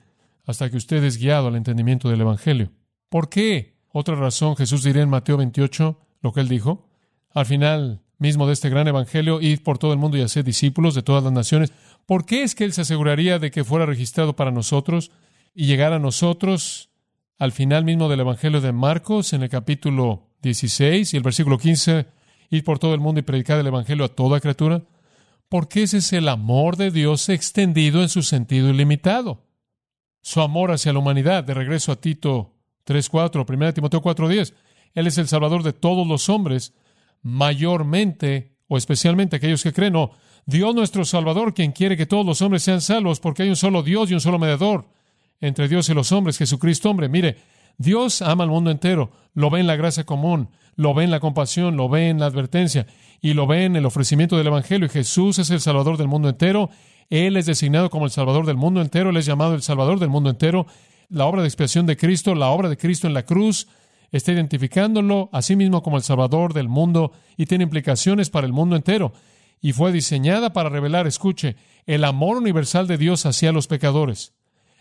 hasta 0.45 0.69
que 0.69 0.78
usted 0.78 1.04
es 1.04 1.17
guiado 1.17 1.48
al 1.48 1.56
entendimiento 1.56 2.10
del 2.10 2.22
Evangelio. 2.22 2.72
¿Por 3.10 3.30
qué? 3.30 3.78
Otra 3.91 4.15
razón, 4.15 4.56
Jesús 4.56 4.84
diría 4.84 5.04
en 5.04 5.10
Mateo 5.10 5.38
28 5.38 6.00
lo 6.22 6.34
que 6.34 6.41
él 6.41 6.50
dijo. 6.50 6.89
Al 7.32 7.45
final 7.45 8.02
mismo 8.19 8.45
de 8.45 8.53
este 8.53 8.69
gran 8.69 8.88
evangelio, 8.88 9.41
id 9.41 9.62
por 9.62 9.77
todo 9.77 9.93
el 9.93 9.99
mundo 9.99 10.17
y 10.17 10.21
hacer 10.21 10.43
discípulos 10.43 10.93
de 10.93 11.01
todas 11.01 11.23
las 11.23 11.34
naciones. 11.34 11.73
¿Por 12.05 12.25
qué 12.25 12.43
es 12.43 12.53
que 12.53 12.65
él 12.65 12.73
se 12.73 12.82
aseguraría 12.82 13.39
de 13.39 13.49
que 13.49 13.63
fuera 13.63 13.86
registrado 13.86 14.36
para 14.36 14.51
nosotros 14.51 15.12
y 15.55 15.65
llegara 15.65 15.95
a 15.95 15.99
nosotros 15.99 16.89
al 17.38 17.53
final 17.53 17.86
mismo 17.86 18.10
del 18.10 18.19
evangelio 18.19 18.62
de 18.62 18.73
Marcos, 18.73 19.34
en 19.34 19.43
el 19.43 19.49
capítulo 19.49 20.27
16 20.41 21.13
y 21.13 21.17
el 21.17 21.23
versículo 21.23 21.58
15, 21.58 22.05
id 22.49 22.63
por 22.63 22.77
todo 22.77 22.93
el 22.93 22.99
mundo 22.99 23.19
y 23.19 23.23
predicar 23.23 23.60
el 23.60 23.67
evangelio 23.67 24.05
a 24.05 24.10
toda 24.10 24.41
criatura? 24.41 24.84
Porque 25.47 25.84
ese 25.84 25.97
es 25.97 26.13
el 26.13 26.27
amor 26.27 26.75
de 26.75 26.91
Dios 26.91 27.29
extendido 27.29 28.01
en 28.01 28.10
su 28.10 28.21
sentido 28.21 28.69
ilimitado. 28.69 29.47
Su 30.21 30.41
amor 30.41 30.71
hacia 30.71 30.93
la 30.93 30.99
humanidad. 30.99 31.43
De 31.43 31.53
regreso 31.53 31.91
a 31.91 31.95
Tito 31.95 32.53
3.4, 32.86 33.45
1 33.47 33.73
Timoteo 33.73 34.01
4.10. 34.01 34.53
Él 34.93 35.08
es 35.08 35.17
el 35.17 35.27
Salvador 35.27 35.63
de 35.63 35.73
todos 35.73 36.05
los 36.05 36.29
hombres 36.29 36.73
mayormente 37.21 38.55
o 38.67 38.77
especialmente 38.77 39.36
aquellos 39.36 39.63
que 39.63 39.73
creen, 39.73 39.93
no, 39.93 40.12
Dios 40.45 40.73
nuestro 40.73 41.05
Salvador, 41.05 41.53
quien 41.53 41.71
quiere 41.71 41.97
que 41.97 42.05
todos 42.05 42.25
los 42.25 42.41
hombres 42.41 42.63
sean 42.63 42.82
salvos, 42.82 43.19
porque 43.19 43.43
hay 43.43 43.49
un 43.49 43.55
solo 43.55 43.84
Dios 43.84 44.10
y 44.10 44.13
un 44.13 44.21
solo 44.21 44.39
mediador 44.39 44.86
entre 45.41 45.67
Dios 45.67 45.89
y 45.89 45.93
los 45.93 46.12
hombres, 46.12 46.38
Jesucristo 46.38 46.89
hombre. 46.89 47.10
Mire, 47.10 47.38
Dios 47.77 48.21
ama 48.21 48.43
al 48.43 48.49
mundo 48.49 48.71
entero, 48.71 49.12
lo 49.34 49.49
ve 49.49 49.60
en 49.60 49.67
la 49.67 49.75
gracia 49.75 50.05
común, 50.05 50.49
lo 50.75 50.93
ve 50.93 51.03
en 51.03 51.12
la 51.12 51.19
compasión, 51.19 51.77
lo 51.77 51.89
ve 51.89 52.10
en 52.10 52.19
la 52.19 52.25
advertencia 52.25 52.88
y 53.21 53.34
lo 53.34 53.47
ve 53.47 53.65
en 53.65 53.75
el 53.75 53.86
ofrecimiento 53.86 54.38
del 54.38 54.47
Evangelio. 54.47 54.86
Y 54.86 54.89
Jesús 54.89 55.39
es 55.39 55.49
el 55.49 55.62
Salvador 55.62 55.97
del 55.97 56.08
mundo 56.08 56.29
entero. 56.29 56.69
Él 57.10 57.38
es 57.38 57.45
designado 57.45 57.89
como 57.89 58.05
el 58.05 58.12
Salvador 58.12 58.45
del 58.45 58.58
mundo 58.58 58.82
entero. 58.82 59.10
Él 59.10 59.17
es 59.17 59.25
llamado 59.25 59.55
el 59.55 59.62
Salvador 59.62 59.99
del 59.99 60.10
mundo 60.10 60.29
entero. 60.29 60.67
La 61.10 61.25
obra 61.25 61.41
de 61.41 61.47
expiación 61.47 61.86
de 61.86 61.97
Cristo, 61.97 62.36
la 62.36 62.49
obra 62.49 62.69
de 62.69 62.77
Cristo 62.77 63.08
en 63.08 63.13
la 63.13 63.23
cruz, 63.23 63.67
está 64.12 64.32
identificándolo 64.32 65.30
a 65.32 65.41
sí 65.41 65.56
mismo 65.56 65.84
como 65.84 65.98
el 65.98 66.04
Salvador 66.04 66.54
del 66.54 66.69
mundo 66.69 67.12
y 67.38 67.45
tiene 67.45 67.63
implicaciones 67.63 68.30
para 68.30 68.48
el 68.48 68.54
mundo 68.54 68.76
entero. 68.76 69.13
Y 69.62 69.74
fue 69.74 69.91
diseñada 69.91 70.54
para 70.54 70.69
revelar, 70.69 71.06
escuche, 71.06 71.56
el 71.86 72.04
amor 72.04 72.38
universal 72.38 72.88
de 72.88 72.98
Dios 72.98 73.26
hacia 73.26 73.52
los 73.52 73.67
pecadores, 73.67 74.34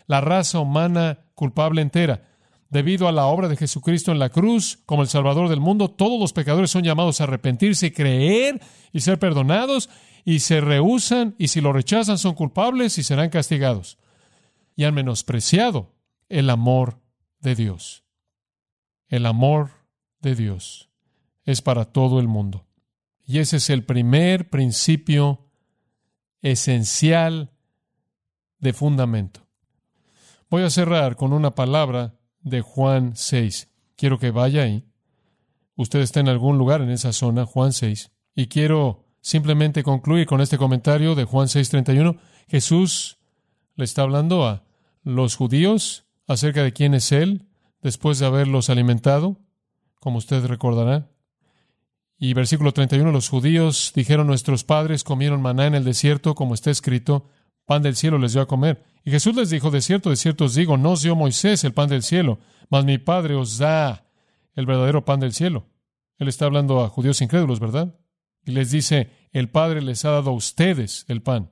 la 0.07 0.21
raza 0.21 0.59
humana 0.59 1.19
culpable 1.35 1.81
entera. 1.81 2.23
Debido 2.69 3.07
a 3.07 3.11
la 3.11 3.25
obra 3.25 3.47
de 3.47 3.57
Jesucristo 3.57 4.11
en 4.11 4.19
la 4.19 4.29
cruz, 4.29 4.79
como 4.85 5.01
el 5.01 5.07
Salvador 5.07 5.49
del 5.49 5.59
mundo, 5.59 5.89
todos 5.89 6.19
los 6.19 6.33
pecadores 6.33 6.69
son 6.69 6.83
llamados 6.83 7.19
a 7.19 7.23
arrepentirse, 7.23 7.93
creer 7.93 8.61
y 8.93 9.01
ser 9.01 9.17
perdonados, 9.17 9.89
y 10.23 10.39
se 10.39 10.61
rehusan, 10.61 11.35
y 11.39 11.47
si 11.47 11.61
lo 11.61 11.73
rechazan 11.73 12.19
son 12.19 12.35
culpables 12.35 12.97
y 12.99 13.03
serán 13.03 13.29
castigados. 13.29 13.97
Y 14.75 14.83
han 14.83 14.93
menospreciado 14.93 15.95
el 16.29 16.49
amor 16.51 16.99
de 17.39 17.55
Dios. 17.55 18.03
El 19.09 19.25
amor 19.25 19.71
de 20.21 20.35
Dios 20.35 20.89
es 21.43 21.61
para 21.61 21.85
todo 21.85 22.19
el 22.19 22.27
mundo. 22.27 22.65
Y 23.25 23.39
ese 23.39 23.57
es 23.57 23.69
el 23.69 23.83
primer 23.83 24.49
principio 24.49 25.51
esencial 26.41 27.51
de 28.59 28.73
fundamento. 28.73 29.47
Voy 30.49 30.63
a 30.63 30.69
cerrar 30.69 31.15
con 31.15 31.33
una 31.33 31.53
palabra 31.53 32.15
de 32.41 32.61
Juan 32.61 33.15
6. 33.15 33.69
Quiero 33.95 34.17
que 34.17 34.31
vaya 34.31 34.63
ahí. 34.63 34.85
Usted 35.75 35.99
está 35.99 36.19
en 36.19 36.29
algún 36.29 36.57
lugar 36.57 36.81
en 36.81 36.89
esa 36.89 37.13
zona, 37.13 37.45
Juan 37.45 37.73
6. 37.73 38.11
Y 38.35 38.47
quiero 38.47 39.05
simplemente 39.21 39.83
concluir 39.83 40.25
con 40.25 40.41
este 40.41 40.57
comentario 40.57 41.15
de 41.15 41.25
Juan 41.25 41.47
6:31. 41.47 42.17
Jesús 42.47 43.17
le 43.75 43.85
está 43.85 44.03
hablando 44.03 44.45
a 44.47 44.63
los 45.03 45.35
judíos 45.35 46.05
acerca 46.27 46.63
de 46.63 46.73
quién 46.73 46.93
es 46.93 47.11
Él, 47.11 47.48
después 47.81 48.19
de 48.19 48.25
haberlos 48.25 48.69
alimentado, 48.69 49.37
como 49.99 50.17
usted 50.17 50.45
recordará. 50.45 51.09
Y 52.17 52.33
versículo 52.33 52.73
31, 52.73 53.11
los 53.11 53.29
judíos 53.29 53.93
dijeron, 53.95 54.27
nuestros 54.27 54.63
padres 54.63 55.03
comieron 55.03 55.41
maná 55.41 55.67
en 55.67 55.75
el 55.75 55.85
desierto, 55.85 56.35
como 56.35 56.53
está 56.53 56.69
escrito, 56.69 57.29
pan 57.65 57.81
del 57.81 57.95
cielo 57.95 58.17
les 58.17 58.33
dio 58.33 58.41
a 58.41 58.47
comer. 58.47 58.83
Y 59.05 59.11
Jesús 59.11 59.35
les 59.35 59.49
dijo, 59.49 59.71
de 59.71 59.81
cierto, 59.81 60.09
de 60.09 60.17
cierto 60.17 60.45
os 60.45 60.55
digo, 60.55 60.75
no 60.75 60.91
os 60.91 61.01
dio 61.01 61.15
Moisés 61.15 61.63
el 61.63 61.73
pan 61.73 61.87
del 61.87 62.03
cielo, 62.03 62.39
mas 62.69 62.83
mi 62.83 62.97
Padre 62.97 63.35
os 63.35 63.57
da 63.57 64.05
el 64.55 64.65
verdadero 64.65 65.05
pan 65.05 65.21
del 65.21 65.33
cielo. 65.33 65.67
Él 66.17 66.27
está 66.27 66.45
hablando 66.45 66.83
a 66.83 66.89
judíos 66.89 67.21
incrédulos, 67.21 67.61
¿verdad? 67.61 67.95
Y 68.43 68.51
les 68.51 68.71
dice, 68.71 69.11
el 69.31 69.49
Padre 69.49 69.81
les 69.81 70.03
ha 70.03 70.11
dado 70.11 70.31
a 70.31 70.33
ustedes 70.33 71.05
el 71.07 71.21
pan. 71.21 71.51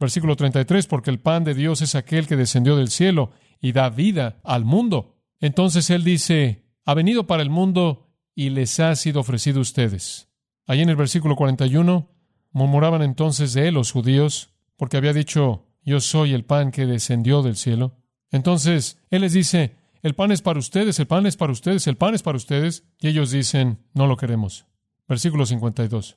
Versículo 0.00 0.34
33, 0.34 0.86
porque 0.86 1.10
el 1.10 1.20
pan 1.20 1.44
de 1.44 1.54
Dios 1.54 1.82
es 1.82 1.94
aquel 1.94 2.26
que 2.26 2.36
descendió 2.36 2.76
del 2.76 2.90
cielo 2.90 3.30
y 3.60 3.72
da 3.72 3.90
vida 3.90 4.40
al 4.42 4.64
mundo. 4.64 5.19
Entonces 5.40 5.90
él 5.90 6.04
dice, 6.04 6.64
ha 6.84 6.94
venido 6.94 7.26
para 7.26 7.42
el 7.42 7.50
mundo 7.50 8.08
y 8.34 8.50
les 8.50 8.78
ha 8.80 8.94
sido 8.96 9.20
ofrecido 9.20 9.58
a 9.58 9.62
ustedes. 9.62 10.28
Allí 10.66 10.82
en 10.82 10.90
el 10.90 10.96
versículo 10.96 11.36
41, 11.36 12.08
murmuraban 12.52 13.02
entonces 13.02 13.52
de 13.54 13.68
él 13.68 13.74
los 13.74 13.92
judíos, 13.92 14.54
porque 14.76 14.96
había 14.96 15.12
dicho, 15.12 15.66
yo 15.84 16.00
soy 16.00 16.32
el 16.32 16.44
pan 16.44 16.70
que 16.70 16.86
descendió 16.86 17.42
del 17.42 17.56
cielo. 17.56 17.96
Entonces 18.30 18.98
él 19.10 19.22
les 19.22 19.32
dice, 19.32 19.76
el 20.02 20.14
pan 20.14 20.32
es 20.32 20.42
para 20.42 20.58
ustedes, 20.58 20.98
el 20.98 21.06
pan 21.06 21.26
es 21.26 21.36
para 21.36 21.52
ustedes, 21.52 21.86
el 21.86 21.96
pan 21.96 22.14
es 22.14 22.22
para 22.22 22.36
ustedes. 22.36 22.84
Y 23.00 23.08
ellos 23.08 23.30
dicen, 23.30 23.78
no 23.92 24.06
lo 24.06 24.16
queremos. 24.16 24.66
Versículo 25.08 25.44
52. 25.44 26.16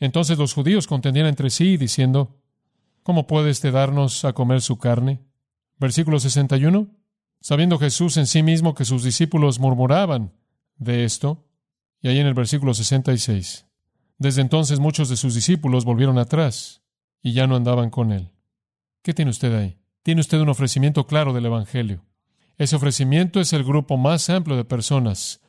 Entonces 0.00 0.38
los 0.38 0.54
judíos 0.54 0.86
contendían 0.86 1.26
entre 1.26 1.50
sí, 1.50 1.76
diciendo, 1.76 2.40
¿cómo 3.02 3.26
puede 3.26 3.50
este 3.50 3.70
darnos 3.70 4.24
a 4.24 4.32
comer 4.32 4.62
su 4.62 4.78
carne? 4.78 5.20
Versículo 5.78 6.18
61. 6.18 6.88
Sabiendo 7.40 7.78
Jesús 7.78 8.16
en 8.16 8.26
sí 8.26 8.42
mismo 8.42 8.74
que 8.74 8.84
sus 8.84 9.02
discípulos 9.02 9.58
murmuraban 9.58 10.32
de 10.76 11.04
esto, 11.04 11.46
y 12.02 12.08
ahí 12.08 12.18
en 12.18 12.26
el 12.26 12.34
versículo 12.34 12.74
66, 12.74 13.66
desde 14.18 14.42
entonces 14.42 14.78
muchos 14.78 15.08
de 15.08 15.16
sus 15.16 15.34
discípulos 15.34 15.84
volvieron 15.84 16.18
atrás 16.18 16.82
y 17.22 17.32
ya 17.32 17.46
no 17.46 17.56
andaban 17.56 17.90
con 17.90 18.12
él. 18.12 18.30
¿Qué 19.02 19.14
tiene 19.14 19.30
usted 19.30 19.54
ahí? 19.54 19.78
Tiene 20.02 20.20
usted 20.20 20.40
un 20.40 20.50
ofrecimiento 20.50 21.06
claro 21.06 21.32
del 21.32 21.46
Evangelio. 21.46 22.04
Ese 22.58 22.76
ofrecimiento 22.76 23.40
es 23.40 23.54
el 23.54 23.64
grupo 23.64 23.96
más 23.96 24.28
amplio 24.28 24.56
de 24.56 24.64
personas. 24.64 25.40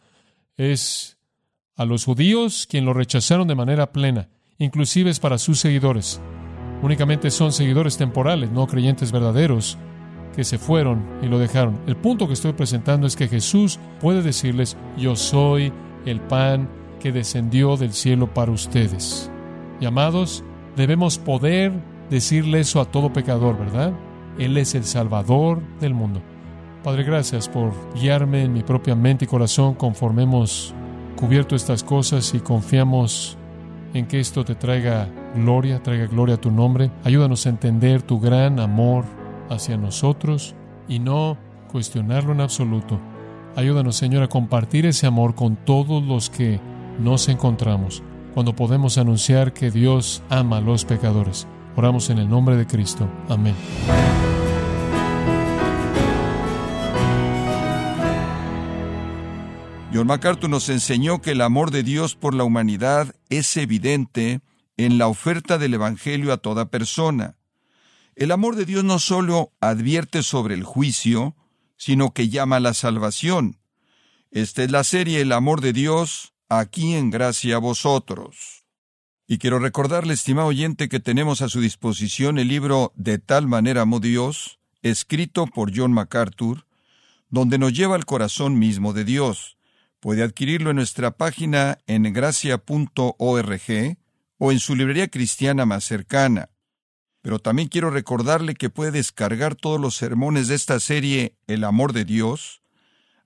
Es 0.56 1.18
a 1.76 1.84
los 1.84 2.06
judíos 2.06 2.68
quien 2.70 2.86
lo 2.86 2.94
rechazaron 2.94 3.48
de 3.48 3.56
manera 3.56 3.92
plena, 3.92 4.30
inclusive 4.58 5.10
es 5.10 5.20
para 5.20 5.38
sus 5.38 5.60
seguidores. 5.60 6.22
Únicamente 6.82 7.30
son 7.32 7.52
seguidores 7.52 7.98
temporales, 7.98 8.52
no 8.52 8.68
creyentes 8.68 9.12
verdaderos, 9.12 9.78
que 10.36 10.44
se 10.44 10.58
fueron 10.58 11.04
y 11.22 11.28
lo 11.28 11.40
dejaron. 11.40 11.80
El 11.88 11.96
punto 11.96 12.28
que 12.28 12.34
estoy 12.34 12.54
presentando 12.54 13.08
es 13.08 13.16
que 13.16 13.28
Jesús 13.28 13.80
puede 14.00 14.22
decirles, 14.22 14.78
yo 14.98 15.16
soy 15.16 15.72
el 16.06 16.20
pan 16.22 16.70
que 17.00 17.12
descendió 17.12 17.78
del 17.78 17.94
cielo 17.94 18.34
para 18.34 18.52
ustedes. 18.52 19.32
Y 19.80 19.86
amados, 19.86 20.44
debemos 20.76 21.18
poder 21.18 21.74
decirle 22.10 22.60
eso 22.60 22.80
a 22.80 22.86
todo 22.86 23.14
pecador, 23.14 23.58
¿verdad? 23.58 23.94
Él 24.38 24.58
es 24.58 24.76
el 24.76 24.84
Salvador 24.84 25.62
del 25.80 25.94
mundo. 25.94 26.22
Padre, 26.84 27.04
gracias 27.04 27.48
por 27.48 27.74
guiarme 27.94 28.44
en 28.44 28.54
mi 28.54 28.64
propia 28.64 28.96
mente 28.96 29.26
y 29.26 29.28
corazón 29.28 29.76
conforme 29.76 30.24
hemos 30.24 30.74
cubierto 31.16 31.56
estas 31.56 31.84
cosas 31.84 32.34
y 32.34 32.40
confiamos 32.40 33.38
en 33.94 34.08
que 34.08 34.20
esto 34.20 34.44
te 34.44 34.56
traiga 34.56 35.08
gloria, 35.36 35.84
traiga 35.84 36.08
gloria 36.08 36.36
a 36.36 36.42
tu 36.42 36.50
nombre. 36.50 36.92
Ayúdanos 37.04 37.46
a 37.46 37.50
entender 37.50 38.02
tu 38.02 38.20
gran 38.20 38.60
amor 38.60 39.06
hacia 39.52 39.78
nosotros 39.78 40.56
y 40.88 41.00
no 41.00 41.38
cuestionarlo 41.72 42.32
en 42.32 42.42
absoluto. 42.42 43.00
Ayúdanos, 43.56 43.98
Señor, 43.98 44.24
a 44.24 44.30
compartir 44.30 44.86
ese 44.86 45.08
amor 45.08 45.36
con 45.36 45.58
todos 45.58 46.02
los 46.04 46.30
que 46.30 46.60
nos 47.00 47.28
encontramos, 47.28 48.02
cuando 48.34 48.56
podemos 48.56 48.98
anunciar 48.98 49.54
que 49.54 49.72
Dios 49.72 50.24
ama 50.30 50.58
a 50.58 50.62
los 50.62 50.86
pecadores. 50.86 51.48
Oramos 51.76 52.10
en 52.10 52.18
el 52.18 52.30
nombre 52.30 52.56
de 52.56 52.66
Cristo. 52.66 53.10
Amén. 53.30 53.56
John 59.94 60.08
MacArthur 60.08 60.50
nos 60.50 60.70
enseñó 60.70 61.22
que 61.22 61.32
el 61.32 61.42
amor 61.42 61.72
de 61.72 61.84
Dios 61.84 62.16
por 62.16 62.34
la 62.34 62.46
humanidad 62.46 63.14
es 63.30 63.58
evidente 63.58 64.40
en 64.78 64.98
la 64.98 65.08
oferta 65.08 65.58
del 65.58 65.74
Evangelio 65.74 66.32
a 66.32 66.38
toda 66.38 66.70
persona. 66.70 67.36
El 68.22 68.30
amor 68.30 68.56
de 68.56 68.66
Dios 68.66 68.84
no 68.84 69.00
solo 69.00 69.52
advierte 69.62 70.22
sobre 70.22 70.54
el 70.54 70.64
juicio, 70.64 71.36
sino 71.76 72.14
que 72.14 72.30
llama 72.30 72.58
a 72.58 72.60
la 72.60 72.76
salvación. 72.76 73.58
Esta 74.30 74.62
es 74.62 74.70
la 74.70 74.84
serie 74.84 75.22
El 75.22 75.32
amor 75.32 75.60
de 75.60 75.74
Dios, 75.74 76.36
aquí 76.48 76.94
en 76.94 77.10
gracia 77.10 77.56
a 77.56 77.58
vosotros. 77.58 78.68
Y 79.26 79.40
quiero 79.40 79.58
recordarle, 79.58 80.14
estimado 80.14 80.50
oyente, 80.50 80.88
que 80.88 81.00
tenemos 81.00 81.42
a 81.42 81.50
su 81.50 81.62
disposición 81.62 82.38
el 82.38 82.50
libro 82.50 82.94
De 82.96 83.18
tal 83.18 83.48
manera 83.48 83.82
amó 83.82 84.00
Dios, 84.00 84.60
escrito 84.84 85.48
por 85.48 85.76
John 85.76 85.92
MacArthur, 85.92 86.68
donde 87.30 87.58
nos 87.58 87.74
lleva 87.74 87.96
al 87.96 88.06
corazón 88.06 88.60
mismo 88.60 88.94
de 88.94 89.04
Dios. 89.04 89.58
Puede 90.00 90.22
adquirirlo 90.22 90.70
en 90.70 90.76
nuestra 90.76 91.10
página 91.10 91.80
en 91.88 92.04
gracia.org 92.14 93.98
o 94.38 94.52
en 94.52 94.60
su 94.60 94.76
librería 94.76 95.08
cristiana 95.08 95.66
más 95.66 95.86
cercana. 95.86 96.51
Pero 97.22 97.40
también 97.40 97.68
quiero 97.68 97.90
recordarle 97.90 98.56
que 98.56 98.70
puede 98.70 98.92
descargar 98.92 99.56
todos 99.56 99.80
los 99.80 99.96
sermones 99.96 100.48
de 100.48 100.56
esta 100.56 100.80
serie 100.80 101.36
El 101.48 101.64
amor 101.64 101.94
de 101.94 102.06
Dios, 102.06 102.62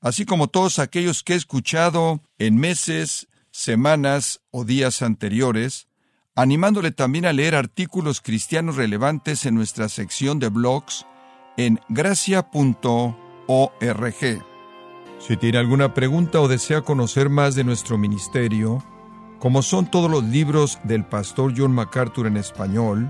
así 0.01 0.25
como 0.25 0.47
todos 0.47 0.79
aquellos 0.79 1.23
que 1.23 1.33
he 1.33 1.37
escuchado 1.37 2.21
en 2.37 2.57
meses, 2.57 3.27
semanas 3.51 4.41
o 4.51 4.65
días 4.65 5.01
anteriores, 5.01 5.87
animándole 6.35 6.91
también 6.91 7.25
a 7.25 7.33
leer 7.33 7.55
artículos 7.55 8.19
cristianos 8.19 8.75
relevantes 8.75 9.45
en 9.45 9.55
nuestra 9.55 9.87
sección 9.87 10.39
de 10.39 10.49
blogs 10.49 11.05
en 11.57 11.79
gracia.org. 11.87 13.15
Si 15.19 15.37
tiene 15.37 15.57
alguna 15.57 15.93
pregunta 15.93 16.41
o 16.41 16.49
desea 16.49 16.81
conocer 16.81 17.29
más 17.29 17.55
de 17.55 17.63
nuestro 17.63 17.97
ministerio, 17.97 18.83
como 19.39 19.61
son 19.61 19.89
todos 19.89 20.11
los 20.11 20.23
libros 20.25 20.79
del 20.83 21.05
pastor 21.05 21.53
John 21.55 21.71
MacArthur 21.71 22.27
en 22.27 22.35
español, 22.37 23.09